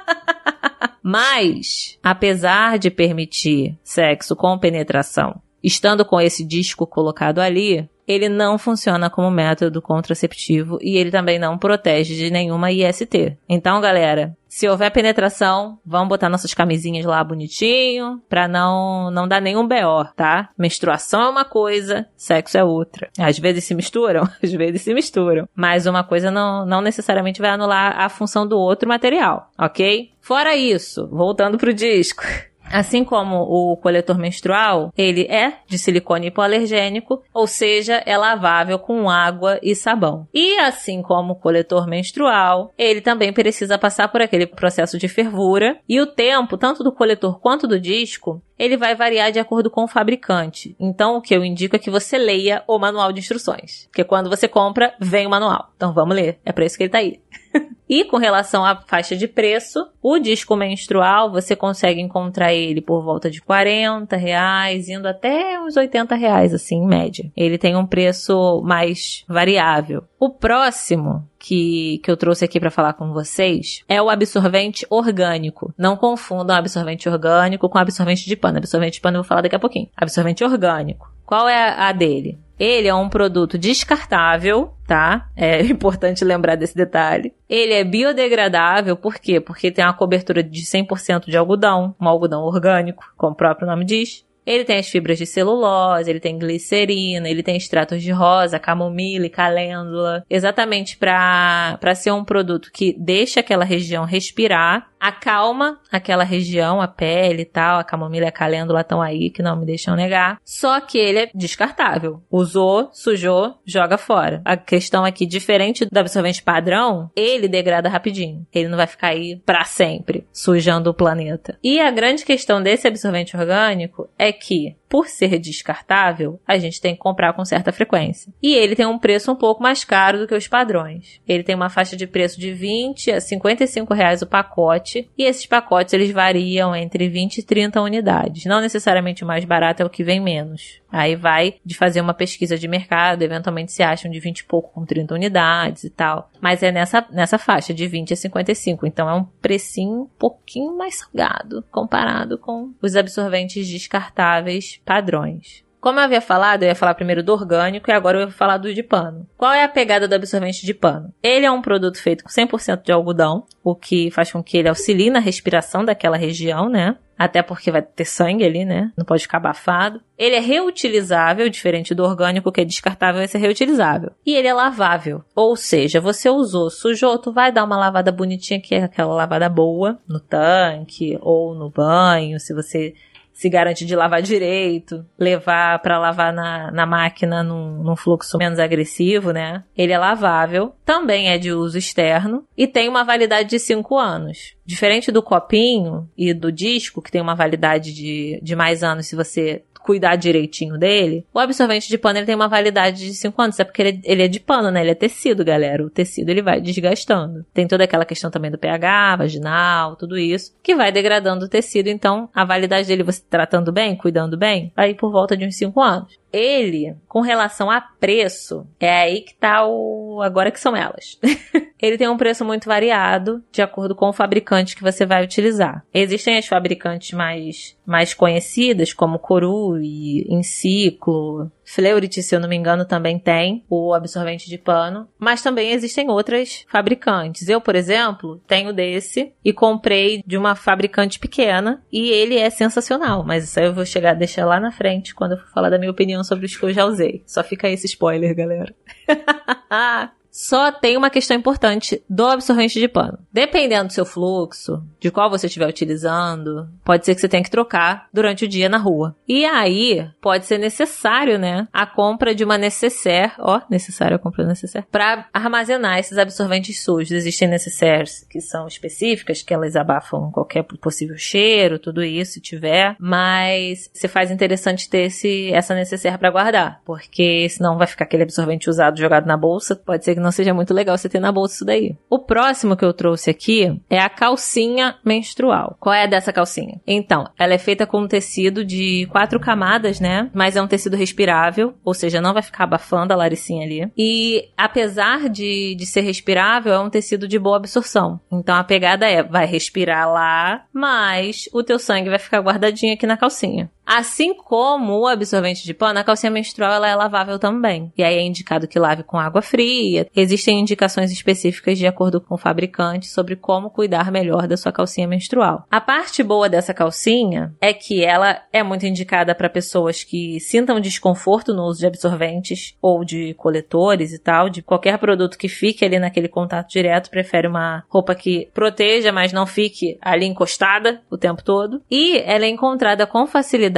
Mas, 1.02 1.99
apesar 2.04 2.78
de 2.78 2.88
permitir 2.88 3.76
sexo 3.82 4.37
com 4.37 4.56
penetração, 4.56 5.42
estando 5.61 6.04
com 6.04 6.20
esse 6.20 6.47
disco 6.47 6.87
colocado 6.87 7.40
ali, 7.40 7.90
ele 8.09 8.29
não 8.31 8.57
funciona 8.57 9.11
como 9.11 9.31
método 9.31 9.83
contraceptivo 9.83 10.79
e 10.81 10.97
ele 10.97 11.11
também 11.11 11.38
não 11.38 11.59
protege 11.59 12.17
de 12.17 12.31
nenhuma 12.31 12.73
IST. 12.73 13.37
Então, 13.47 13.81
galera, 13.83 14.35
se 14.49 14.67
houver 14.67 14.91
penetração, 14.91 15.79
vamos 15.85 16.09
botar 16.09 16.31
nossas 16.31 16.55
camisinhas 16.55 17.05
lá 17.05 17.23
bonitinho, 17.23 18.21
pra 18.29 18.49
não, 18.49 19.11
não 19.11 19.29
dar 19.29 19.43
nenhum 19.43 19.69
BO, 19.69 20.05
tá? 20.17 20.49
Menstruação 20.57 21.21
é 21.21 21.29
uma 21.29 21.45
coisa, 21.45 22.07
sexo 22.17 22.57
é 22.57 22.65
outra. 22.65 23.11
Às 23.19 23.38
vezes 23.38 23.65
se 23.65 23.75
misturam, 23.75 24.23
às 24.43 24.53
vezes 24.53 24.83
se 24.83 24.95
misturam. 24.95 25.47
Mas 25.55 25.87
uma 25.87 26.03
coisa 26.03 26.31
não, 26.31 26.65
não 26.65 26.81
necessariamente 26.81 27.43
vai 27.43 27.50
anular 27.50 28.00
a 28.00 28.09
função 28.09 28.47
do 28.47 28.59
outro 28.59 28.88
material, 28.88 29.50
ok? 29.59 30.11
Fora 30.23 30.57
isso, 30.57 31.07
voltando 31.09 31.59
pro 31.59 31.75
disco. 31.75 32.23
Assim 32.70 33.04
como 33.04 33.37
o 33.37 33.76
coletor 33.76 34.18
menstrual, 34.18 34.92
ele 34.96 35.22
é 35.22 35.54
de 35.66 35.78
silicone 35.78 36.28
hipoalergênico, 36.28 37.22
ou 37.32 37.46
seja, 37.46 38.02
é 38.04 38.16
lavável 38.16 38.78
com 38.78 39.08
água 39.08 39.58
e 39.62 39.75
sabão. 39.75 40.26
E 40.32 40.58
assim 40.58 41.02
como 41.02 41.32
o 41.32 41.37
coletor 41.37 41.87
menstrual, 41.87 42.72
ele 42.76 43.00
também 43.00 43.32
precisa 43.32 43.78
passar 43.78 44.08
por 44.08 44.20
aquele 44.20 44.46
processo 44.46 44.98
de 44.98 45.08
fervura 45.08 45.78
e 45.88 46.00
o 46.00 46.06
tempo, 46.06 46.56
tanto 46.56 46.84
do 46.84 46.92
coletor 46.92 47.40
quanto 47.40 47.66
do 47.66 47.80
disco, 47.80 48.42
ele 48.58 48.76
vai 48.76 48.94
variar 48.94 49.30
de 49.30 49.38
acordo 49.38 49.70
com 49.70 49.84
o 49.84 49.88
fabricante. 49.88 50.75
Então, 50.80 51.16
o 51.16 51.22
que 51.22 51.34
eu 51.34 51.44
indico 51.44 51.76
é 51.76 51.78
que 51.78 51.90
você 51.90 52.18
leia 52.18 52.64
o 52.66 52.78
manual 52.78 53.12
de 53.12 53.20
instruções. 53.20 53.87
Porque 53.87 54.04
quando 54.04 54.28
você 54.28 54.48
compra, 54.48 54.94
vem 54.98 55.26
o 55.26 55.30
manual. 55.30 55.70
Então, 55.76 55.92
vamos 55.92 56.16
ler. 56.16 56.38
É 56.44 56.52
para 56.52 56.64
isso 56.64 56.76
que 56.76 56.82
ele 56.82 56.90
tá 56.90 56.98
aí. 56.98 57.20
e 57.88 58.05
com 58.05 58.17
relação 58.17 58.65
à 58.65 58.77
faixa 58.77 59.17
de 59.17 59.27
preço, 59.27 59.87
o 60.03 60.19
disco 60.19 60.57
menstrual 60.57 61.31
você 61.31 61.55
consegue 61.57 62.00
encontrar 62.00 62.53
ele 62.53 62.81
por 62.81 63.03
volta 63.03 63.31
de 63.31 63.41
40 63.41 64.17
reais, 64.17 64.88
indo 64.88 65.07
até 65.07 65.61
uns 65.61 65.77
80 65.77 66.15
reais, 66.15 66.55
assim, 66.55 66.77
em 66.77 66.87
média. 66.87 67.31
Ele 67.37 67.59
tem 67.59 67.77
um 67.77 67.87
preço 67.87 68.62
mais 68.65 69.25
variável. 69.29 70.05
O 70.19 70.31
próximo 70.31 71.29
que, 71.38 72.00
que 72.03 72.11
eu 72.11 72.17
trouxe 72.17 72.45
aqui 72.45 72.59
para 72.59 72.71
falar 72.71 72.95
com 72.95 73.12
vocês 73.12 73.85
é 73.88 74.03
o 74.03 74.11
absorvente 74.11 74.87
orgânico. 74.91 75.73
Não 75.79 75.97
confundam 75.97 76.57
absorvente 76.57 77.09
orgânico 77.09 77.69
com 77.69 77.79
absorvente 77.79 78.27
de 78.27 78.37
pano. 78.37 78.59
Absorvente 78.59 78.95
de 78.95 79.00
pano 79.00 79.19
eu 79.19 79.23
vou 79.23 79.29
falar 79.29 79.43
daqui 79.43 79.57
a 79.57 79.61
pouquinho. 79.61 79.88
Absorvente 79.97 80.43
orgânico. 80.43 81.17
Qual 81.28 81.47
é 81.47 81.75
a 81.78 81.92
dele? 81.92 82.38
Ele 82.58 82.88
é 82.88 82.94
um 82.94 83.06
produto 83.06 83.58
descartável, 83.58 84.73
tá? 84.87 85.28
É 85.37 85.61
importante 85.68 86.25
lembrar 86.25 86.54
desse 86.54 86.75
detalhe. 86.75 87.35
Ele 87.47 87.75
é 87.75 87.85
biodegradável, 87.85 88.97
por 88.97 89.16
quê? 89.16 89.38
Porque 89.38 89.70
tem 89.70 89.85
uma 89.85 89.92
cobertura 89.92 90.42
de 90.42 90.62
100% 90.62 91.26
de 91.26 91.37
algodão, 91.37 91.94
um 92.00 92.08
algodão 92.08 92.44
orgânico, 92.44 93.12
como 93.14 93.35
o 93.35 93.37
próprio 93.37 93.66
nome 93.68 93.85
diz. 93.85 94.25
Ele 94.49 94.64
tem 94.64 94.78
as 94.78 94.88
fibras 94.88 95.19
de 95.19 95.26
celulose, 95.26 96.09
ele 96.09 96.21
tem 96.21 96.38
glicerina, 96.38 97.28
ele 97.28 97.43
tem 97.43 97.55
extratos 97.55 98.02
de 98.02 98.11
rosa, 98.11 98.59
camomila 98.59 99.26
e 99.26 99.31
calêndula, 99.31 100.25
exatamente 100.31 100.97
para 100.97 101.95
ser 101.95 102.12
um 102.12 102.25
produto 102.25 102.71
que 102.73 102.97
deixa 102.99 103.40
aquela 103.40 103.64
região 103.64 104.07
respirar 104.07 104.88
acalma 105.00 105.78
aquela 105.90 106.25
região, 106.25 106.81
a 106.81 106.88
pele 106.88 107.43
e 107.43 107.47
tal, 107.47 107.78
a 107.78 107.85
camomila 107.85 108.26
e 108.26 108.28
a 108.28 108.33
calêndula 108.33 108.81
estão 108.81 109.00
aí, 109.00 109.31
que 109.31 109.43
não 109.43 109.57
me 109.57 109.67
deixam 109.67 109.95
negar. 109.95 110.40
Só 110.45 110.81
que 110.81 110.99
ele 110.99 111.19
é 111.19 111.31
descartável. 111.35 112.23
Usou, 112.31 112.90
sujou, 112.93 113.59
joga 113.64 113.97
fora. 113.97 114.43
A 114.45 114.57
questão 114.57 115.05
aqui, 115.05 115.26
diferente 115.26 115.87
do 115.87 115.99
absorvente 115.99 116.43
padrão, 116.43 117.11
ele 117.14 117.49
degrada 117.49 117.88
rapidinho. 117.88 118.47
Ele 118.52 118.69
não 118.69 118.76
vai 118.76 118.87
ficar 118.87 119.09
aí 119.09 119.40
para 119.45 119.64
sempre, 119.64 120.26
sujando 120.33 120.90
o 120.90 120.95
planeta. 120.95 121.59
E 121.62 121.81
a 121.81 121.90
grande 121.90 122.25
questão 122.25 122.62
desse 122.62 122.88
absorvente 122.88 123.37
orgânico 123.37 124.09
é 124.19 124.33
que 124.38 124.77
por 124.88 125.09
ser 125.09 125.38
descartável, 125.38 126.40
a 126.47 126.59
gente 126.59 126.80
tem 126.80 126.95
que 126.95 127.00
comprar 127.00 127.33
com 127.33 127.45
certa 127.45 127.73
frequência. 127.73 128.33
E 128.42 128.54
ele 128.54 128.75
tem 128.75 128.87
um 128.87 128.99
preço 128.99 129.30
um 129.30 129.37
pouco 129.37 129.62
mais 129.62 129.85
caro 129.85 130.18
do 130.18 130.26
que 130.26 130.35
os 130.35 130.49
padrões. 130.49 131.21
Ele 131.28 131.42
tem 131.42 131.54
uma 131.54 131.68
faixa 131.68 131.97
de 131.97 132.07
preço 132.07 132.40
de 132.40 132.52
20 132.52 133.12
a 133.12 133.21
55 133.21 133.92
reais 133.95 134.23
o 134.23 134.26
pacote, 134.26 135.09
e 135.16 135.25
esses 135.25 135.47
pacotes 135.47 135.92
eles 135.92 136.11
variam 136.11 136.75
entre 136.75 137.09
20 137.09 137.38
e 137.38 137.42
30 137.42 137.80
unidades. 137.80 138.45
Não 138.47 138.61
necessariamente 138.61 139.25
o 139.25 139.26
mais 139.26 139.45
barato 139.45 139.83
é 139.83 139.87
o 139.87 139.90
que 139.90 140.04
vem 140.04 140.21
menos. 140.21 140.80
Aí 140.90 141.14
vai 141.14 141.57
de 141.64 141.76
fazer 141.76 142.00
uma 142.00 142.14
pesquisa 142.14 142.57
de 142.57 142.66
mercado, 142.66 143.23
eventualmente 143.23 143.73
se 143.73 143.83
acham 143.83 144.11
de 144.11 144.18
20 144.18 144.40
e 144.40 144.45
pouco 144.45 144.73
com 144.73 144.87
30 144.87 145.14
unidades 145.14 145.85
e 145.85 145.90
tal. 145.90 146.30
Mas 146.40 146.62
é 146.62 146.73
nessa, 146.73 147.07
nessa 147.11 147.38
faixa 147.38 147.75
de 147.75 147.87
20 147.87 148.14
a 148.14 148.16
55. 148.16 148.87
Então 148.87 149.09
é 149.09 149.14
um 149.14 149.25
precinho 149.25 150.02
um 150.02 150.07
pouquinho 150.18 150.76
mais 150.76 150.99
salgado 150.99 151.62
comparado 151.71 152.38
com 152.38 152.73
os 152.80 152.97
absorventes 152.97 153.68
descartáveis 153.68 154.77
padrões. 154.85 155.66
Como 155.80 156.00
eu 156.00 156.04
havia 156.04 156.20
falado, 156.20 156.64
eu 156.64 156.68
ia 156.68 156.75
falar 156.75 156.94
primeiro 156.94 157.23
do 157.23 157.32
orgânico 157.32 157.90
e 157.90 157.94
agora 157.94 158.18
eu 158.18 158.26
vou 158.26 158.37
falar 158.37 158.58
do 158.58 158.75
de 158.75 158.82
pano. 158.82 159.26
Qual 159.37 159.52
é 159.52 159.62
a 159.62 159.68
pegada 159.68 160.08
do 160.08 160.14
absorvente 160.14 160.66
de 160.66 160.75
pano? 160.75 161.12
Ele 161.23 161.47
é 161.47 161.50
um 161.50 161.62
produto 161.62 162.02
feito 162.02 162.25
com 162.25 162.30
100% 162.30 162.82
de 162.82 162.92
algodão, 162.92 163.47
o 163.62 163.75
que 163.75 164.11
faz 164.11 164.32
com 164.32 164.42
que 164.42 164.58
ele 164.58 164.68
auxilie 164.68 165.11
na 165.11 165.20
respiração 165.20 165.85
daquela 165.85 166.16
região, 166.16 166.68
né? 166.68 166.97
Até 167.16 167.42
porque 167.42 167.70
vai 167.70 167.82
ter 167.82 168.04
sangue 168.04 168.44
ali, 168.44 168.64
né? 168.64 168.92
Não 168.97 169.04
pode 169.04 169.23
ficar 169.23 169.38
abafado. 169.38 170.00
Ele 170.16 170.37
é 170.37 170.40
reutilizável, 170.40 171.49
diferente 171.49 171.94
do 171.94 172.04
orgânico, 172.04 172.52
que 172.52 172.61
é 172.61 172.64
descartável, 172.64 173.18
vai 173.18 173.28
ser 173.28 173.38
reutilizável. 173.38 174.12
E 174.25 174.35
ele 174.35 174.47
é 174.47 174.54
lavável. 174.54 175.25
Ou 175.35 175.56
seja, 175.56 176.00
você 176.00 176.30
usou, 176.30 176.70
sujou, 176.70 177.18
tu 177.18 177.32
vai 177.32 177.50
dar 177.50 177.64
uma 177.64 177.76
lavada 177.76 178.12
bonitinha, 178.12 178.61
que 178.61 178.75
é 178.75 178.85
aquela 178.85 179.14
lavada 179.14 179.49
boa, 179.49 179.99
no 180.08 180.20
tanque 180.20 181.18
ou 181.20 181.54
no 181.54 181.70
banho, 181.70 182.38
se 182.38 182.54
você 182.54 182.94
se 183.38 183.49
garante 183.49 183.87
de 183.87 183.95
lavar 183.95 184.21
direito, 184.21 185.07
levar 185.16 185.78
para 185.78 185.97
lavar 185.97 186.33
na, 186.33 186.73
na 186.73 186.85
máquina 186.85 187.40
num, 187.40 187.85
num, 187.85 187.95
fluxo 187.95 188.37
menos 188.37 188.59
agressivo, 188.59 189.30
né? 189.30 189.62
Ele 189.76 189.92
é 189.92 189.99
lavável, 189.99 190.75
também 190.85 191.28
é 191.28 191.38
de 191.38 191.52
uso 191.52 191.78
externo 191.78 192.42
e 192.57 192.66
tem 192.66 192.88
uma 192.88 193.04
validade 193.04 193.50
de 193.50 193.61
5 193.61 193.97
anos. 193.97 194.57
Diferente 194.66 195.12
do 195.12 195.23
copinho 195.23 196.11
e 196.18 196.35
do 196.35 196.50
disco, 196.50 197.00
que 197.00 197.12
tem 197.12 197.23
uma 197.23 197.37
validade 197.37 197.95
de, 197.95 198.40
de 198.42 198.57
mais 198.57 198.83
anos 198.83 199.07
se 199.07 199.14
você 199.14 199.62
cuidar 199.88 200.16
direitinho 200.16 200.76
dele, 200.76 201.25
o 201.33 201.38
absorvente 201.38 201.88
de 201.88 201.97
pano 201.97 202.18
ele 202.18 202.26
tem 202.26 202.35
uma 202.35 202.47
validade 202.47 203.07
de 203.07 203.14
5 203.14 203.40
anos. 203.40 203.59
É 203.59 203.64
porque 203.64 203.80
ele, 203.80 204.00
ele, 204.04 204.23
é 204.23 204.28
de 204.28 204.38
pano, 204.38 204.71
né? 204.71 204.83
Ele 204.83 204.90
é 204.90 204.95
tecido, 204.95 205.42
galera. 205.42 205.83
O 205.83 205.88
tecido 205.88 206.28
ele 206.28 206.42
vai 206.42 206.61
desgastando. 206.61 207.42
Tem 207.54 207.66
toda 207.66 207.85
aquela 207.85 208.04
questão 208.04 208.30
também 208.30 208.50
do 208.50 208.59
pH, 208.59 209.16
vaginal, 209.16 209.97
tudo 209.97 210.18
isso, 210.18 210.54
que 210.62 210.75
vai 210.75 210.92
degradando 210.92 211.47
o 211.47 211.49
tecido. 211.49 211.88
Então, 211.88 212.28
a 212.35 212.45
validade 212.45 212.87
dele, 212.87 213.02
você 213.02 213.23
tratando 213.30 213.73
bem, 213.73 213.97
cuidando 213.97 214.37
bem, 214.37 214.71
vai 214.76 214.92
por 214.92 215.11
volta 215.11 215.35
de 215.35 215.47
uns 215.47 215.57
5 215.57 215.80
anos 215.80 216.18
ele, 216.32 216.94
com 217.06 217.20
relação 217.20 217.70
a 217.70 217.80
preço, 217.80 218.66
é 218.78 219.02
aí 219.02 219.20
que 219.23 219.35
tá 219.35 219.66
o. 219.66 220.20
Agora 220.23 220.50
que 220.50 220.61
são 220.61 220.76
elas. 220.76 221.18
ele 221.80 221.97
tem 221.97 222.08
um 222.08 222.16
preço 222.16 222.44
muito 222.44 222.66
variado 222.66 223.42
de 223.50 223.62
acordo 223.62 223.94
com 223.94 224.08
o 224.08 224.12
fabricante 224.12 224.76
que 224.76 224.82
você 224.82 225.06
vai 225.06 225.25
utilizar. 225.25 225.85
Existem 225.92 226.37
as 226.37 226.47
fabricantes 226.47 227.12
mais, 227.12 227.76
mais 227.87 228.12
conhecidas, 228.14 228.92
como 228.92 229.18
Coru 229.18 229.78
e 229.80 230.26
Enciclo, 230.28 231.50
Fleurit, 231.68 232.22
se 232.22 232.34
eu 232.34 232.40
não 232.40 232.48
me 232.48 232.56
engano, 232.56 232.84
também 232.84 233.18
tem 233.18 233.64
o 233.68 233.92
absorvente 233.92 234.48
de 234.48 234.56
pano, 234.56 235.06
mas 235.18 235.42
também 235.42 235.72
existem 235.72 236.08
outras 236.08 236.64
fabricantes. 236.68 237.48
Eu, 237.48 237.60
por 237.60 237.75
exemplo, 237.76 238.40
tenho 238.46 238.72
desse 238.72 239.32
e 239.44 239.52
comprei 239.52 240.22
de 240.26 240.38
uma 240.38 240.54
fabricante 240.54 241.18
pequena 241.18 241.82
e 241.92 242.08
ele 242.08 242.38
é 242.38 242.48
sensacional, 242.48 243.22
mas 243.22 243.44
isso 243.44 243.60
aí 243.60 243.66
eu 243.66 243.75
vou 243.75 243.84
chegar 243.84 244.12
a 244.12 244.14
deixar 244.14 244.46
lá 244.46 244.58
na 244.58 244.72
frente 244.72 245.14
quando 245.14 245.32
eu 245.32 245.38
for 245.38 245.50
falar 245.50 245.68
da 245.68 245.78
minha 245.78 245.90
opinião 245.90 246.25
sobre 246.25 246.46
os 246.46 246.56
que 246.56 246.64
eu 246.64 246.72
já 246.72 246.87
usei. 246.87 247.22
Só 247.26 247.44
fica 247.44 247.68
esse 247.68 247.87
spoiler, 247.87 248.34
galera. 248.34 248.75
Só 250.38 250.71
tem 250.71 250.97
uma 250.97 251.11
questão 251.11 251.37
importante 251.37 252.00
do 252.09 252.25
absorvente 252.25 252.78
de 252.78 252.87
pano. 252.87 253.18
Dependendo 253.33 253.88
do 253.88 253.92
seu 253.92 254.07
fluxo, 254.07 254.80
de 255.00 255.11
qual 255.11 255.28
você 255.28 255.49
estiver 255.49 255.68
utilizando, 255.68 256.68
pode 256.85 257.04
ser 257.04 257.16
que 257.16 257.21
você 257.21 257.28
tenha 257.28 257.42
que 257.42 257.50
trocar 257.50 258.07
durante 258.14 258.45
o 258.45 258.49
dia 258.49 258.68
na 258.68 258.78
rua. 258.78 259.16
E 259.26 259.45
aí, 259.45 260.09
pode 260.23 260.47
ser 260.47 260.59
necessário, 260.59 261.40
né, 261.40 261.66
a 261.73 261.85
compra 261.85 262.37
de 262.37 262.45
uma 262.45 262.57
necessaire, 262.57 263.33
ó, 263.40 263.61
necessário 263.68 264.14
a 264.14 264.18
compra 264.18 264.47
necessaire, 264.47 264.87
para 264.92 265.26
armazenar 265.35 265.99
esses 265.99 266.16
absorventes 266.16 266.85
sujos. 266.85 267.11
Existem 267.11 267.49
necessaires 267.49 268.25
que 268.30 268.40
são 268.40 268.68
específicas, 268.68 269.42
que 269.42 269.52
elas 269.52 269.75
abafam 269.75 270.30
qualquer 270.30 270.62
possível 270.62 271.16
cheiro, 271.16 271.80
tudo 271.80 272.04
isso, 272.04 272.35
se 272.35 272.40
tiver, 272.40 272.95
mas 273.00 273.90
se 273.92 274.07
faz 274.07 274.30
interessante 274.30 274.88
ter 274.88 275.07
esse, 275.07 275.52
essa 275.52 275.75
necessaire 275.75 276.16
para 276.16 276.30
guardar, 276.30 276.80
porque 276.85 277.49
senão 277.49 277.76
vai 277.76 277.88
ficar 277.88 278.04
aquele 278.04 278.23
absorvente 278.23 278.71
usado 278.71 279.00
jogado 279.00 279.26
na 279.26 279.37
bolsa, 279.37 279.75
pode 279.75 280.04
ser 280.04 280.14
que 280.14 280.21
não 280.21 280.27
não 280.28 280.32
seja 280.32 280.52
muito 280.52 280.75
legal 280.75 280.97
você 280.97 281.08
ter 281.08 281.20
na 281.20 281.32
bolsa 281.32 281.54
isso 281.54 281.64
daí. 281.64 281.97
O 282.11 282.18
próximo 282.18 282.76
que 282.76 282.85
eu 282.85 282.92
trouxe 282.92 283.30
aqui 283.30 283.80
é 283.88 283.99
a 283.99 284.11
calcinha 284.11 284.97
menstrual. 285.02 285.75
Qual 285.80 285.94
é 285.94 286.06
dessa 286.06 286.32
calcinha? 286.32 286.78
Então, 286.87 287.25
ela 287.38 287.54
é 287.54 287.58
feita 287.58 287.87
com 287.87 288.02
um 288.02 288.06
tecido 288.06 288.62
de 288.62 289.08
quatro 289.11 289.40
camadas, 289.40 290.00
né? 290.00 290.30
Mas 290.35 290.54
é 290.54 290.62
um 290.62 290.66
tecido 290.66 290.97
respirável, 290.97 291.75
ou 291.82 291.94
seja, 291.94 292.20
não 292.20 292.35
vai 292.35 292.42
ficar 292.42 292.64
abafando 292.64 293.12
a 293.12 293.16
laricinha 293.16 293.64
ali. 293.64 293.90
E 293.97 294.50
apesar 294.54 295.30
de, 295.30 295.75
de 295.75 295.87
ser 295.87 296.02
respirável, 296.02 296.75
é 296.75 296.78
um 296.78 296.90
tecido 296.90 297.26
de 297.26 297.38
boa 297.38 297.56
absorção. 297.56 298.20
Então 298.30 298.54
a 298.54 298.64
pegada 298.64 299.06
é, 299.08 299.23
vai 299.23 299.47
respirar 299.47 300.12
lá, 300.12 300.64
mas 300.73 301.49
o 301.54 301.62
teu 301.62 301.78
sangue 301.78 302.11
vai 302.11 302.18
ficar 302.18 302.40
guardadinho 302.40 302.92
aqui 302.92 303.06
na 303.06 303.16
calcinha. 303.16 303.70
Assim 303.88 304.35
como 304.35 304.99
o 304.99 305.07
absorvente 305.07 305.64
de 305.64 305.73
pano, 305.73 305.99
a 305.99 306.04
calcinha 306.04 306.30
menstrual 306.30 306.75
ela 306.75 306.90
é 306.90 306.95
lavável 306.95 307.38
também. 307.38 307.90
E 307.97 308.04
aí 308.04 308.18
é 308.18 308.23
indicado 308.23 308.68
que 308.68 308.78
lave 308.78 309.02
com 309.02 309.16
água 309.16 309.40
fria. 309.40 310.07
Existem 310.14 310.61
indicações 310.61 311.11
específicas 311.11 311.78
de 311.78 311.87
acordo 311.87 312.21
com 312.21 312.35
o 312.35 312.38
fabricante 312.38 313.07
sobre 313.07 313.35
como 313.35 313.71
cuidar 313.71 314.12
melhor 314.12 314.47
da 314.47 314.59
sua 314.59 314.73
calcinha 314.73 315.09
menstrual. 315.09 315.64
A 315.71 315.80
parte 315.80 316.23
boa 316.23 316.50
dessa 316.50 316.75
calcinha 316.75 317.54
é 317.62 317.73
que 317.73 318.04
ela 318.04 318.42
é 318.52 318.62
muito 318.62 318.85
indicada 318.85 319.35
para 319.35 319.49
pessoas 319.49 320.04
que 320.04 320.38
sintam 320.38 320.78
desconforto 320.78 321.54
no 321.54 321.62
uso 321.64 321.80
de 321.80 321.87
absorventes 321.87 322.76
ou 322.83 323.02
de 323.02 323.33
coletores 323.38 324.12
e 324.12 324.18
tal, 324.18 324.50
de 324.50 324.61
qualquer 324.61 324.99
produto 324.99 325.38
que 325.38 325.49
fique 325.49 325.83
ali 325.83 325.99
naquele 325.99 326.28
contato 326.28 326.68
direto, 326.68 327.09
prefere 327.09 327.49
uma 327.49 327.83
roupa 327.88 328.14
que 328.14 328.50
proteja, 328.52 329.11
mas 329.12 329.33
não 329.33 329.47
fique 329.47 329.97
ali 330.02 330.26
encostada 330.26 331.00
o 331.11 331.16
tempo 331.16 331.42
todo. 331.42 331.80
E 331.90 332.18
ela 332.18 332.45
é 332.45 332.49
encontrada 332.49 333.07
com 333.07 333.26
facilidade 333.26 333.77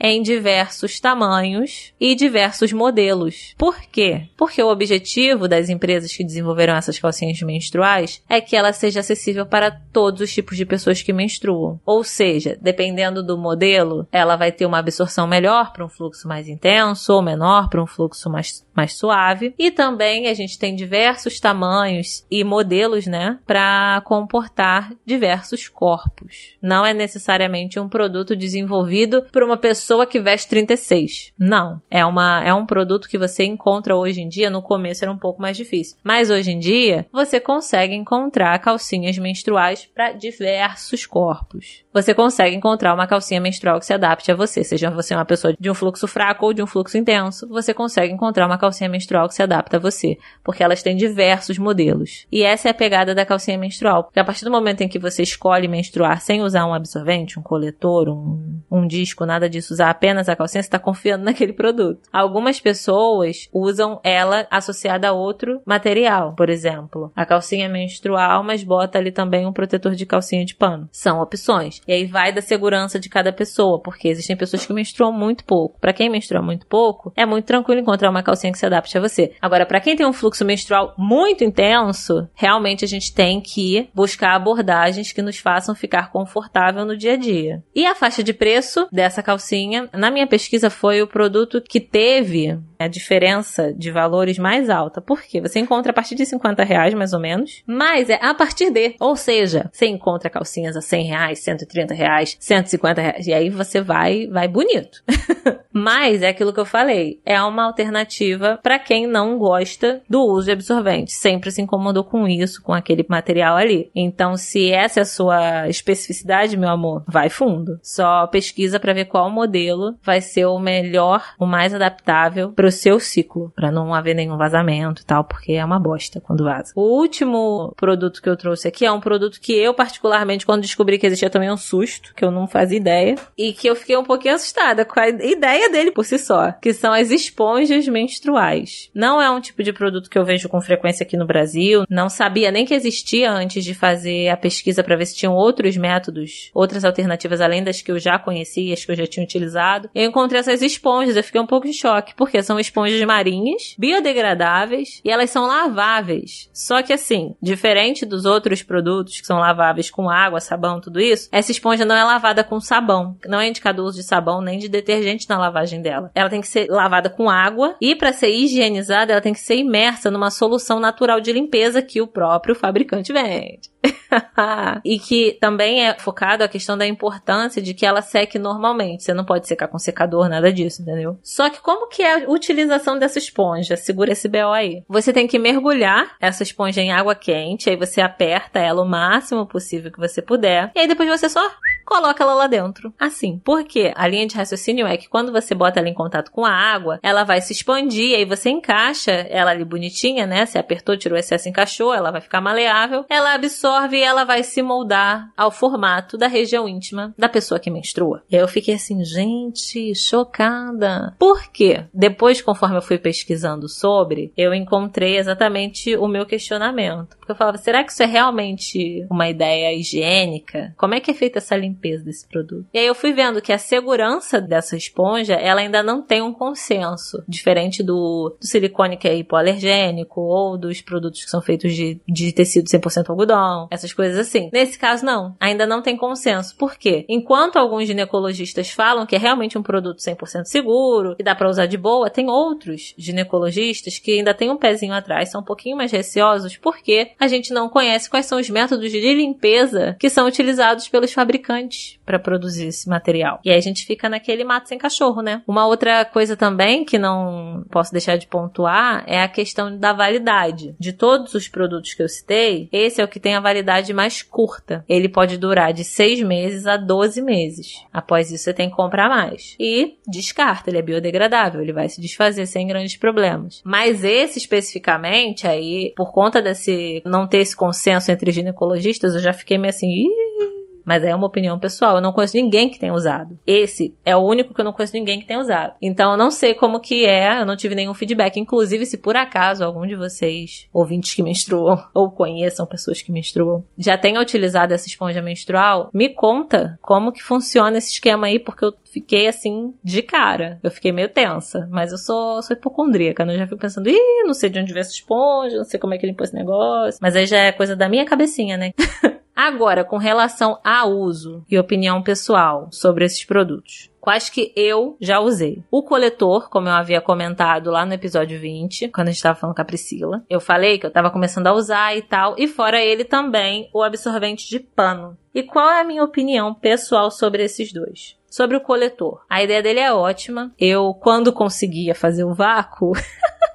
em 0.00 0.22
diversos 0.22 1.00
tamanhos 1.00 1.92
e 2.00 2.14
diversos 2.14 2.72
modelos. 2.72 3.54
Por 3.56 3.80
quê? 3.80 4.28
Porque 4.36 4.62
o 4.62 4.70
objetivo 4.70 5.48
das 5.48 5.68
empresas 5.68 6.14
que 6.14 6.24
desenvolveram 6.24 6.74
essas 6.74 6.98
calcinhas 6.98 7.40
menstruais 7.42 8.22
é 8.28 8.40
que 8.40 8.56
ela 8.56 8.72
seja 8.72 9.00
acessível 9.00 9.46
para 9.46 9.70
todos 9.70 10.20
os 10.20 10.32
tipos 10.32 10.56
de 10.56 10.64
pessoas 10.64 11.02
que 11.02 11.12
menstruam. 11.12 11.80
Ou 11.84 12.04
seja, 12.04 12.56
dependendo 12.60 13.22
do 13.22 13.36
modelo, 13.36 14.06
ela 14.12 14.36
vai 14.36 14.52
ter 14.52 14.66
uma 14.66 14.78
absorção 14.78 15.26
melhor 15.26 15.72
para 15.72 15.84
um 15.84 15.88
fluxo 15.88 16.28
mais 16.28 16.48
intenso 16.48 17.12
ou 17.12 17.22
menor 17.22 17.68
para 17.68 17.82
um 17.82 17.86
fluxo 17.86 18.30
mais, 18.30 18.64
mais 18.78 18.94
suave. 18.94 19.52
E 19.58 19.72
também 19.72 20.28
a 20.28 20.34
gente 20.34 20.56
tem 20.56 20.76
diversos 20.76 21.40
tamanhos 21.40 22.24
e 22.30 22.44
modelos, 22.44 23.06
né, 23.06 23.40
para 23.44 24.00
comportar 24.04 24.92
diversos 25.04 25.66
corpos. 25.66 26.56
Não 26.62 26.86
é 26.86 26.94
necessariamente 26.94 27.80
um 27.80 27.88
produto 27.88 28.36
desenvolvido 28.36 29.26
por 29.32 29.42
uma 29.42 29.56
pessoa 29.56 30.06
que 30.06 30.20
veste 30.20 30.48
36. 30.48 31.32
Não, 31.36 31.82
é 31.90 32.06
uma 32.06 32.42
é 32.44 32.54
um 32.54 32.64
produto 32.64 33.08
que 33.08 33.18
você 33.18 33.44
encontra 33.44 33.96
hoje 33.96 34.20
em 34.20 34.28
dia, 34.28 34.48
no 34.48 34.62
começo 34.62 35.04
era 35.04 35.12
um 35.12 35.18
pouco 35.18 35.42
mais 35.42 35.56
difícil, 35.56 35.96
mas 36.04 36.30
hoje 36.30 36.52
em 36.52 36.58
dia 36.58 37.06
você 37.12 37.40
consegue 37.40 37.94
encontrar 37.94 38.58
calcinhas 38.60 39.18
menstruais 39.18 39.88
para 39.92 40.12
diversos 40.12 41.04
corpos. 41.04 41.84
Você 41.98 42.14
consegue 42.14 42.54
encontrar 42.54 42.94
uma 42.94 43.08
calcinha 43.08 43.40
menstrual 43.40 43.80
que 43.80 43.84
se 43.84 43.92
adapte 43.92 44.30
a 44.30 44.34
você, 44.36 44.62
seja 44.62 44.88
você 44.88 45.16
uma 45.16 45.24
pessoa 45.24 45.52
de 45.58 45.68
um 45.68 45.74
fluxo 45.74 46.06
fraco 46.06 46.46
ou 46.46 46.52
de 46.52 46.62
um 46.62 46.66
fluxo 46.66 46.96
intenso, 46.96 47.48
você 47.48 47.74
consegue 47.74 48.14
encontrar 48.14 48.46
uma 48.46 48.56
calcinha 48.56 48.88
menstrual 48.88 49.26
que 49.26 49.34
se 49.34 49.42
adapta 49.42 49.78
a 49.78 49.80
você, 49.80 50.16
porque 50.44 50.62
elas 50.62 50.80
têm 50.80 50.96
diversos 50.96 51.58
modelos. 51.58 52.24
E 52.30 52.44
essa 52.44 52.68
é 52.68 52.70
a 52.70 52.74
pegada 52.74 53.16
da 53.16 53.26
calcinha 53.26 53.58
menstrual, 53.58 54.04
porque 54.04 54.20
a 54.20 54.24
partir 54.24 54.44
do 54.44 54.50
momento 54.50 54.80
em 54.82 54.86
que 54.86 54.96
você 54.96 55.24
escolhe 55.24 55.66
menstruar 55.66 56.20
sem 56.20 56.40
usar 56.40 56.66
um 56.66 56.72
absorvente, 56.72 57.36
um 57.36 57.42
coletor, 57.42 58.08
um, 58.08 58.60
um 58.70 58.86
disco, 58.86 59.26
nada 59.26 59.50
disso, 59.50 59.74
usar 59.74 59.90
apenas 59.90 60.28
a 60.28 60.36
calcinha, 60.36 60.62
você 60.62 60.68
está 60.68 60.78
confiando 60.78 61.24
naquele 61.26 61.52
produto. 61.52 62.08
Algumas 62.12 62.60
pessoas 62.60 63.48
usam 63.52 64.00
ela 64.04 64.46
associada 64.52 65.08
a 65.08 65.12
outro 65.12 65.60
material, 65.66 66.32
por 66.36 66.48
exemplo, 66.48 67.10
a 67.16 67.26
calcinha 67.26 67.68
menstrual, 67.68 68.44
mas 68.44 68.62
bota 68.62 68.98
ali 68.98 69.10
também 69.10 69.46
um 69.46 69.52
protetor 69.52 69.96
de 69.96 70.06
calcinha 70.06 70.44
de 70.44 70.54
pano. 70.54 70.88
São 70.92 71.20
opções. 71.20 71.82
E 71.88 71.92
aí 71.94 72.04
vai 72.04 72.30
da 72.30 72.42
segurança 72.42 73.00
de 73.00 73.08
cada 73.08 73.32
pessoa, 73.32 73.80
porque 73.80 74.08
existem 74.08 74.36
pessoas 74.36 74.66
que 74.66 74.74
menstruam 74.74 75.10
muito 75.10 75.42
pouco. 75.42 75.80
Para 75.80 75.94
quem 75.94 76.10
menstrua 76.10 76.42
muito 76.42 76.66
pouco, 76.66 77.10
é 77.16 77.24
muito 77.24 77.46
tranquilo 77.46 77.80
encontrar 77.80 78.10
uma 78.10 78.22
calcinha 78.22 78.52
que 78.52 78.58
se 78.58 78.66
adapte 78.66 78.98
a 78.98 79.00
você. 79.00 79.32
Agora, 79.40 79.64
para 79.64 79.80
quem 79.80 79.96
tem 79.96 80.06
um 80.06 80.12
fluxo 80.12 80.44
menstrual 80.44 80.94
muito 80.98 81.42
intenso, 81.42 82.28
realmente 82.34 82.84
a 82.84 82.88
gente 82.88 83.14
tem 83.14 83.40
que 83.40 83.88
buscar 83.94 84.34
abordagens 84.34 85.12
que 85.12 85.22
nos 85.22 85.38
façam 85.38 85.74
ficar 85.74 86.12
confortável 86.12 86.84
no 86.84 86.94
dia 86.94 87.14
a 87.14 87.16
dia. 87.16 87.62
E 87.74 87.86
a 87.86 87.94
faixa 87.94 88.22
de 88.22 88.34
preço 88.34 88.86
dessa 88.92 89.22
calcinha, 89.22 89.88
na 89.94 90.10
minha 90.10 90.26
pesquisa, 90.26 90.68
foi 90.68 91.00
o 91.00 91.08
produto 91.08 91.62
que 91.62 91.80
teve 91.80 92.58
a 92.78 92.86
diferença 92.86 93.72
de 93.72 93.90
valores 93.90 94.38
mais 94.38 94.68
alta. 94.68 95.00
Por 95.00 95.22
quê? 95.22 95.40
Você 95.40 95.58
encontra 95.58 95.90
a 95.90 95.94
partir 95.94 96.14
de 96.14 96.26
50 96.26 96.62
reais, 96.64 96.92
mais 96.92 97.14
ou 97.14 97.20
menos, 97.20 97.62
mas 97.66 98.10
é 98.10 98.18
a 98.20 98.34
partir 98.34 98.70
de. 98.70 98.94
Ou 99.00 99.16
seja, 99.16 99.70
você 99.72 99.86
encontra 99.86 100.28
calcinhas 100.28 100.76
a 100.76 100.82
100 100.82 101.06
reais, 101.06 101.38
130 101.40 101.77
reais, 101.86 102.36
150 102.40 103.00
reais, 103.00 103.26
e 103.26 103.32
aí 103.32 103.50
você 103.50 103.80
vai, 103.80 104.26
vai 104.26 104.48
bonito. 104.48 105.02
mas 105.72 106.22
é 106.22 106.28
aquilo 106.28 106.52
que 106.52 106.60
eu 106.60 106.64
falei, 106.64 107.20
é 107.24 107.40
uma 107.42 107.64
alternativa 107.64 108.58
para 108.62 108.78
quem 108.78 109.06
não 109.06 109.38
gosta 109.38 110.02
do 110.08 110.20
uso 110.20 110.46
de 110.46 110.52
absorvente, 110.52 111.12
sempre 111.12 111.50
se 111.50 111.62
incomodou 111.62 112.04
com 112.04 112.26
isso, 112.26 112.62
com 112.62 112.72
aquele 112.72 113.04
material 113.08 113.56
ali. 113.56 113.90
Então, 113.94 114.36
se 114.36 114.70
essa 114.70 115.00
é 115.00 115.02
a 115.02 115.06
sua 115.06 115.68
especificidade, 115.68 116.56
meu 116.56 116.68
amor, 116.68 117.04
vai 117.06 117.28
fundo. 117.28 117.78
Só 117.82 118.26
pesquisa 118.26 118.80
para 118.80 118.92
ver 118.92 119.06
qual 119.06 119.30
modelo 119.30 119.94
vai 120.02 120.20
ser 120.20 120.46
o 120.46 120.58
melhor, 120.58 121.22
o 121.38 121.46
mais 121.46 121.74
adaptável 121.74 122.52
para 122.52 122.66
o 122.66 122.72
seu 122.72 122.98
ciclo, 122.98 123.52
para 123.54 123.70
não 123.70 123.94
haver 123.94 124.14
nenhum 124.14 124.36
vazamento 124.36 125.02
e 125.02 125.04
tal, 125.04 125.24
porque 125.24 125.52
é 125.52 125.64
uma 125.64 125.78
bosta 125.78 126.20
quando 126.20 126.44
vaza. 126.44 126.72
O 126.74 126.98
último 126.98 127.74
produto 127.76 128.22
que 128.22 128.28
eu 128.28 128.36
trouxe 128.36 128.68
aqui 128.68 128.84
é 128.84 128.92
um 128.92 129.00
produto 129.00 129.40
que 129.40 129.52
eu 129.52 129.74
particularmente 129.74 130.46
quando 130.46 130.62
descobri 130.62 130.98
que 130.98 131.06
existia 131.06 131.30
também 131.30 131.50
um 131.50 131.56
susto, 131.58 132.14
que 132.14 132.24
eu 132.24 132.30
não 132.30 132.46
fazia 132.46 132.78
ideia, 132.78 133.16
e 133.36 133.52
que 133.52 133.68
eu 133.68 133.76
fiquei 133.76 133.96
um 133.96 134.04
pouquinho 134.04 134.34
assustada 134.34 134.84
com 134.84 134.98
a 134.98 135.08
ideia 135.08 135.68
dele 135.70 135.90
por 135.90 136.04
si 136.04 136.18
só, 136.18 136.52
que 136.52 136.72
são 136.72 136.92
as 136.92 137.10
esponjas 137.10 137.86
menstruais. 137.86 138.90
Não 138.94 139.20
é 139.20 139.30
um 139.30 139.40
tipo 139.40 139.62
de 139.62 139.72
produto 139.72 140.08
que 140.08 140.18
eu 140.18 140.24
vejo 140.24 140.48
com 140.48 140.60
frequência 140.60 141.04
aqui 141.04 141.16
no 141.16 141.26
Brasil, 141.26 141.84
não 141.90 142.08
sabia 142.08 142.50
nem 142.50 142.64
que 142.64 142.74
existia 142.74 143.30
antes 143.30 143.64
de 143.64 143.74
fazer 143.74 144.28
a 144.28 144.36
pesquisa 144.36 144.82
para 144.82 144.96
ver 144.96 145.06
se 145.06 145.16
tinham 145.16 145.34
outros 145.34 145.76
métodos, 145.76 146.50
outras 146.54 146.84
alternativas 146.84 147.40
além 147.40 147.62
das 147.62 147.82
que 147.82 147.90
eu 147.90 147.98
já 147.98 148.18
conhecia, 148.18 148.74
as 148.74 148.84
que 148.84 148.92
eu 148.92 148.96
já 148.96 149.06
tinha 149.06 149.24
utilizado. 149.24 149.90
Eu 149.94 150.08
encontrei 150.08 150.40
essas 150.40 150.62
esponjas, 150.62 151.16
eu 151.16 151.24
fiquei 151.24 151.40
um 151.40 151.46
pouco 151.46 151.66
em 151.66 151.72
choque, 151.72 152.14
porque 152.16 152.42
são 152.42 152.58
esponjas 152.58 153.02
marinhas, 153.04 153.74
biodegradáveis 153.78 155.00
e 155.04 155.10
elas 155.10 155.30
são 155.30 155.46
laváveis. 155.46 156.48
Só 156.52 156.82
que 156.82 156.92
assim, 156.92 157.34
diferente 157.42 158.06
dos 158.06 158.24
outros 158.24 158.62
produtos 158.62 159.20
que 159.20 159.26
são 159.26 159.38
laváveis 159.38 159.90
com 159.90 160.08
água, 160.08 160.40
sabão, 160.40 160.80
tudo 160.80 161.00
isso, 161.00 161.28
essa 161.32 161.47
esponja 161.52 161.84
não 161.84 161.94
é 161.94 162.04
lavada 162.04 162.44
com 162.44 162.60
sabão. 162.60 163.16
Não 163.26 163.40
é 163.40 163.48
indicado 163.48 163.82
o 163.82 163.86
uso 163.86 163.98
de 163.98 164.04
sabão 164.04 164.40
nem 164.40 164.58
de 164.58 164.68
detergente 164.68 165.28
na 165.28 165.38
lavagem 165.38 165.82
dela. 165.82 166.10
Ela 166.14 166.30
tem 166.30 166.40
que 166.40 166.48
ser 166.48 166.68
lavada 166.68 167.10
com 167.10 167.28
água 167.28 167.76
e 167.80 167.94
para 167.94 168.12
ser 168.12 168.30
higienizada, 168.30 169.12
ela 169.12 169.20
tem 169.20 169.32
que 169.32 169.40
ser 169.40 169.56
imersa 169.56 170.10
numa 170.10 170.30
solução 170.30 170.80
natural 170.80 171.20
de 171.20 171.32
limpeza 171.32 171.82
que 171.82 172.00
o 172.00 172.06
próprio 172.06 172.54
fabricante 172.54 173.12
vende. 173.12 173.70
e 174.84 174.98
que 174.98 175.36
também 175.40 175.86
é 175.86 175.98
focado 175.98 176.42
a 176.42 176.48
questão 176.48 176.76
da 176.76 176.86
importância 176.86 177.60
de 177.60 177.74
que 177.74 177.86
ela 177.86 178.02
seque 178.02 178.38
normalmente. 178.38 179.04
Você 179.04 179.14
não 179.14 179.24
pode 179.24 179.46
secar 179.46 179.68
com 179.68 179.78
secador, 179.78 180.28
nada 180.28 180.52
disso, 180.52 180.82
entendeu? 180.82 181.18
Só 181.22 181.48
que 181.50 181.60
como 181.60 181.88
que 181.88 182.02
é 182.02 182.24
a 182.24 182.30
utilização 182.30 182.98
dessa 182.98 183.18
esponja? 183.18 183.76
Segura 183.76 184.12
esse 184.12 184.28
BO 184.28 184.52
aí. 184.52 184.82
Você 184.88 185.12
tem 185.12 185.26
que 185.26 185.38
mergulhar 185.38 186.16
essa 186.20 186.42
esponja 186.42 186.80
em 186.80 186.92
água 186.92 187.14
quente, 187.14 187.70
aí 187.70 187.76
você 187.76 188.00
aperta 188.00 188.58
ela 188.58 188.82
o 188.82 188.88
máximo 188.88 189.46
possível 189.46 189.92
que 189.92 189.98
você 189.98 190.20
puder, 190.22 190.70
e 190.74 190.80
aí 190.80 190.88
depois 190.88 191.08
você 191.08 191.28
só 191.28 191.37
Elsa 191.38 191.67
coloca 191.88 192.22
ela 192.22 192.34
lá 192.34 192.46
dentro. 192.46 192.92
Assim. 192.98 193.40
Porque 193.42 193.92
a 193.96 194.06
linha 194.06 194.26
de 194.26 194.36
raciocínio 194.36 194.86
é 194.86 194.98
que 194.98 195.08
quando 195.08 195.32
você 195.32 195.54
bota 195.54 195.80
ela 195.80 195.88
em 195.88 195.94
contato 195.94 196.30
com 196.30 196.44
a 196.44 196.52
água, 196.52 197.00
ela 197.02 197.24
vai 197.24 197.40
se 197.40 197.54
expandir, 197.54 198.14
aí 198.14 198.26
você 198.26 198.50
encaixa 198.50 199.10
ela 199.10 199.50
ali 199.50 199.64
bonitinha, 199.64 200.26
né? 200.26 200.44
Se 200.44 200.58
apertou, 200.58 200.98
tirou 200.98 201.16
o 201.16 201.18
excesso, 201.18 201.48
encaixou, 201.48 201.94
ela 201.94 202.10
vai 202.10 202.20
ficar 202.20 202.42
maleável, 202.42 203.06
ela 203.08 203.32
absorve 203.32 203.96
e 203.96 204.02
ela 204.02 204.24
vai 204.24 204.42
se 204.42 204.60
moldar 204.60 205.30
ao 205.36 205.50
formato 205.50 206.18
da 206.18 206.26
região 206.26 206.68
íntima 206.68 207.14
da 207.16 207.28
pessoa 207.28 207.58
que 207.58 207.70
menstrua. 207.70 208.22
E 208.30 208.36
aí 208.36 208.42
eu 208.42 208.48
fiquei 208.48 208.74
assim, 208.74 209.02
gente, 209.02 209.94
chocada. 209.94 211.16
Por 211.18 211.50
quê? 211.50 211.86
Depois, 211.94 212.42
conforme 212.42 212.76
eu 212.76 212.82
fui 212.82 212.98
pesquisando 212.98 213.68
sobre, 213.68 214.32
eu 214.36 214.52
encontrei 214.52 215.16
exatamente 215.16 215.96
o 215.96 216.06
meu 216.06 216.26
questionamento. 216.26 217.16
Porque 217.16 217.32
eu 217.32 217.36
falava, 217.36 217.56
será 217.56 217.82
que 217.82 217.92
isso 217.92 218.02
é 218.02 218.06
realmente 218.06 219.06
uma 219.10 219.28
ideia 219.28 219.74
higiênica? 219.74 220.74
Como 220.76 220.94
é 220.94 221.00
que 221.00 221.10
é 221.10 221.14
feita 221.14 221.38
essa 221.38 221.56
limpeza? 221.56 221.77
Limpeza 221.78 222.04
desse 222.04 222.26
produto. 222.26 222.66
E 222.74 222.78
aí 222.78 222.86
eu 222.86 222.94
fui 222.94 223.12
vendo 223.12 223.40
que 223.40 223.52
a 223.52 223.58
segurança 223.58 224.40
dessa 224.40 224.76
esponja, 224.76 225.34
ela 225.34 225.60
ainda 225.60 225.82
não 225.82 226.02
tem 226.02 226.20
um 226.20 226.32
consenso, 226.32 227.22
diferente 227.28 227.82
do, 227.82 228.36
do 228.40 228.46
silicone 228.46 228.96
que 228.96 229.08
é 229.08 229.16
hipoalergênico 229.16 230.20
ou 230.20 230.58
dos 230.58 230.80
produtos 230.80 231.24
que 231.24 231.30
são 231.30 231.40
feitos 231.40 231.74
de, 231.74 232.00
de 232.06 232.32
tecido 232.32 232.66
100% 232.66 233.08
algodão, 233.08 233.68
essas 233.70 233.92
coisas 233.92 234.18
assim. 234.18 234.50
Nesse 234.52 234.78
caso, 234.78 235.04
não. 235.04 235.36
Ainda 235.38 235.66
não 235.66 235.80
tem 235.80 235.96
consenso. 235.96 236.56
Por 236.56 236.76
quê? 236.76 237.04
Enquanto 237.08 237.56
alguns 237.56 237.86
ginecologistas 237.86 238.70
falam 238.70 239.06
que 239.06 239.14
é 239.14 239.18
realmente 239.18 239.56
um 239.56 239.62
produto 239.62 239.98
100% 239.98 240.44
seguro, 240.44 241.14
e 241.18 241.22
dá 241.22 241.34
para 241.34 241.48
usar 241.48 241.66
de 241.66 241.76
boa, 241.76 242.10
tem 242.10 242.28
outros 242.28 242.94
ginecologistas 242.98 243.98
que 243.98 244.18
ainda 244.18 244.34
tem 244.34 244.50
um 244.50 244.56
pezinho 244.56 244.94
atrás, 244.94 245.30
são 245.30 245.40
um 245.40 245.44
pouquinho 245.44 245.76
mais 245.76 245.92
receosos, 245.92 246.56
porque 246.56 247.12
a 247.18 247.28
gente 247.28 247.52
não 247.52 247.68
conhece 247.68 248.10
quais 248.10 248.26
são 248.26 248.38
os 248.38 248.50
métodos 248.50 248.90
de 248.90 249.14
limpeza 249.14 249.96
que 249.98 250.10
são 250.10 250.26
utilizados 250.26 250.88
pelos 250.88 251.12
fabricantes 251.12 251.67
para 252.04 252.18
produzir 252.18 252.68
esse 252.68 252.88
material. 252.88 253.40
E 253.44 253.50
aí 253.50 253.56
a 253.56 253.60
gente 253.60 253.84
fica 253.84 254.08
naquele 254.08 254.44
mato 254.44 254.68
sem 254.68 254.78
cachorro, 254.78 255.22
né? 255.22 255.42
Uma 255.46 255.66
outra 255.66 256.04
coisa 256.04 256.36
também 256.36 256.84
que 256.84 256.98
não 256.98 257.64
posso 257.70 257.92
deixar 257.92 258.16
de 258.16 258.26
pontuar 258.26 259.04
é 259.06 259.22
a 259.22 259.28
questão 259.28 259.76
da 259.76 259.92
validade. 259.92 260.74
De 260.78 260.92
todos 260.92 261.34
os 261.34 261.48
produtos 261.48 261.94
que 261.94 262.02
eu 262.02 262.08
citei, 262.08 262.68
esse 262.72 263.00
é 263.00 263.04
o 263.04 263.08
que 263.08 263.20
tem 263.20 263.34
a 263.34 263.40
validade 263.40 263.92
mais 263.92 264.22
curta. 264.22 264.84
Ele 264.88 265.08
pode 265.08 265.36
durar 265.36 265.72
de 265.72 265.84
6 265.84 266.22
meses 266.22 266.66
a 266.66 266.76
12 266.76 267.20
meses. 267.22 267.84
Após 267.92 268.30
isso, 268.30 268.44
você 268.44 268.54
tem 268.54 268.70
que 268.70 268.76
comprar 268.76 269.08
mais. 269.08 269.56
E 269.58 269.96
descarta, 270.06 270.70
ele 270.70 270.78
é 270.78 270.82
biodegradável, 270.82 271.60
ele 271.60 271.72
vai 271.72 271.88
se 271.88 272.00
desfazer 272.00 272.46
sem 272.46 272.66
grandes 272.66 272.96
problemas. 272.96 273.60
Mas 273.64 274.04
esse 274.04 274.38
especificamente, 274.38 275.46
aí, 275.46 275.92
por 275.96 276.12
conta 276.12 276.40
desse 276.40 277.02
não 277.04 277.26
ter 277.26 277.38
esse 277.38 277.56
consenso 277.56 278.10
entre 278.10 278.32
ginecologistas, 278.32 279.14
eu 279.14 279.20
já 279.20 279.32
fiquei 279.32 279.58
meio 279.58 279.70
assim, 279.70 279.88
Ih! 279.88 280.57
Mas 280.88 281.04
é 281.04 281.14
uma 281.14 281.26
opinião 281.26 281.58
pessoal. 281.58 281.96
Eu 281.96 282.00
não 282.00 282.14
conheço 282.14 282.34
ninguém 282.34 282.70
que 282.70 282.78
tenha 282.78 282.94
usado. 282.94 283.38
Esse 283.46 283.94
é 284.06 284.16
o 284.16 284.20
único 284.20 284.54
que 284.54 284.60
eu 284.62 284.64
não 284.64 284.72
conheço 284.72 284.94
ninguém 284.94 285.20
que 285.20 285.26
tenha 285.26 285.38
usado. 285.38 285.74
Então 285.82 286.12
eu 286.12 286.16
não 286.16 286.30
sei 286.30 286.54
como 286.54 286.80
que 286.80 287.04
é, 287.04 287.42
eu 287.42 287.44
não 287.44 287.56
tive 287.56 287.74
nenhum 287.74 287.92
feedback. 287.92 288.40
Inclusive, 288.40 288.86
se 288.86 288.96
por 288.96 289.14
acaso 289.14 289.62
algum 289.62 289.86
de 289.86 289.94
vocês, 289.94 290.66
ouvintes 290.72 291.12
que 291.12 291.22
menstruam, 291.22 291.78
ou 291.92 292.10
conheçam 292.10 292.64
pessoas 292.64 293.02
que 293.02 293.12
menstruam, 293.12 293.62
já 293.76 293.98
tenha 293.98 294.18
utilizado 294.18 294.72
essa 294.72 294.86
esponja 294.86 295.20
menstrual, 295.20 295.90
me 295.92 296.08
conta 296.08 296.78
como 296.80 297.12
que 297.12 297.22
funciona 297.22 297.76
esse 297.76 297.92
esquema 297.92 298.28
aí, 298.28 298.38
porque 298.38 298.64
eu 298.64 298.72
fiquei 298.90 299.28
assim 299.28 299.74
de 299.84 300.00
cara. 300.00 300.58
Eu 300.62 300.70
fiquei 300.70 300.90
meio 300.90 301.10
tensa, 301.10 301.68
mas 301.70 301.92
eu 301.92 301.98
sou, 301.98 302.42
sou 302.42 302.56
hipocondríaca, 302.56 303.26
né? 303.26 303.34
Eu 303.34 303.38
já 303.40 303.46
fico 303.46 303.60
pensando, 303.60 303.90
ih, 303.90 304.24
não 304.24 304.32
sei 304.32 304.48
de 304.48 304.58
onde 304.58 304.72
veio 304.72 304.80
essa 304.80 304.92
esponja, 304.92 305.58
não 305.58 305.64
sei 305.64 305.78
como 305.78 305.92
é 305.92 305.98
que 305.98 306.06
limpou 306.06 306.24
esse 306.24 306.34
negócio. 306.34 306.98
Mas 307.02 307.14
aí 307.14 307.26
já 307.26 307.36
é 307.36 307.52
coisa 307.52 307.76
da 307.76 307.90
minha 307.90 308.06
cabecinha, 308.06 308.56
né? 308.56 308.72
Agora, 309.40 309.84
com 309.84 309.98
relação 309.98 310.58
a 310.64 310.84
uso 310.84 311.44
e 311.48 311.56
opinião 311.56 312.02
pessoal 312.02 312.68
sobre 312.72 313.04
esses 313.04 313.24
produtos. 313.24 313.88
Quais 314.00 314.28
que 314.28 314.52
eu 314.56 314.96
já 315.00 315.20
usei? 315.20 315.62
O 315.70 315.80
coletor, 315.80 316.50
como 316.50 316.66
eu 316.66 316.72
havia 316.72 317.00
comentado 317.00 317.70
lá 317.70 317.86
no 317.86 317.92
episódio 317.92 318.40
20, 318.40 318.88
quando 318.88 319.06
a 319.06 319.10
gente 319.12 319.18
estava 319.18 319.38
falando 319.38 319.54
com 319.54 319.62
a 319.62 319.64
Priscila. 319.64 320.24
Eu 320.28 320.40
falei 320.40 320.76
que 320.76 320.86
eu 320.86 320.88
estava 320.88 321.08
começando 321.08 321.46
a 321.46 321.52
usar 321.52 321.96
e 321.96 322.02
tal. 322.02 322.34
E 322.36 322.48
fora 322.48 322.82
ele 322.82 323.04
também, 323.04 323.70
o 323.72 323.80
absorvente 323.80 324.48
de 324.48 324.58
pano. 324.58 325.16
E 325.32 325.44
qual 325.44 325.70
é 325.70 325.82
a 325.82 325.84
minha 325.84 326.02
opinião 326.02 326.52
pessoal 326.52 327.08
sobre 327.08 327.44
esses 327.44 327.72
dois? 327.72 328.16
Sobre 328.28 328.56
o 328.56 328.60
coletor. 328.60 329.24
A 329.30 329.40
ideia 329.40 329.62
dele 329.62 329.78
é 329.78 329.92
ótima. 329.92 330.52
Eu, 330.58 330.92
quando 330.94 331.32
conseguia 331.32 331.94
fazer 331.94 332.24
o 332.24 332.34
vácuo. 332.34 332.90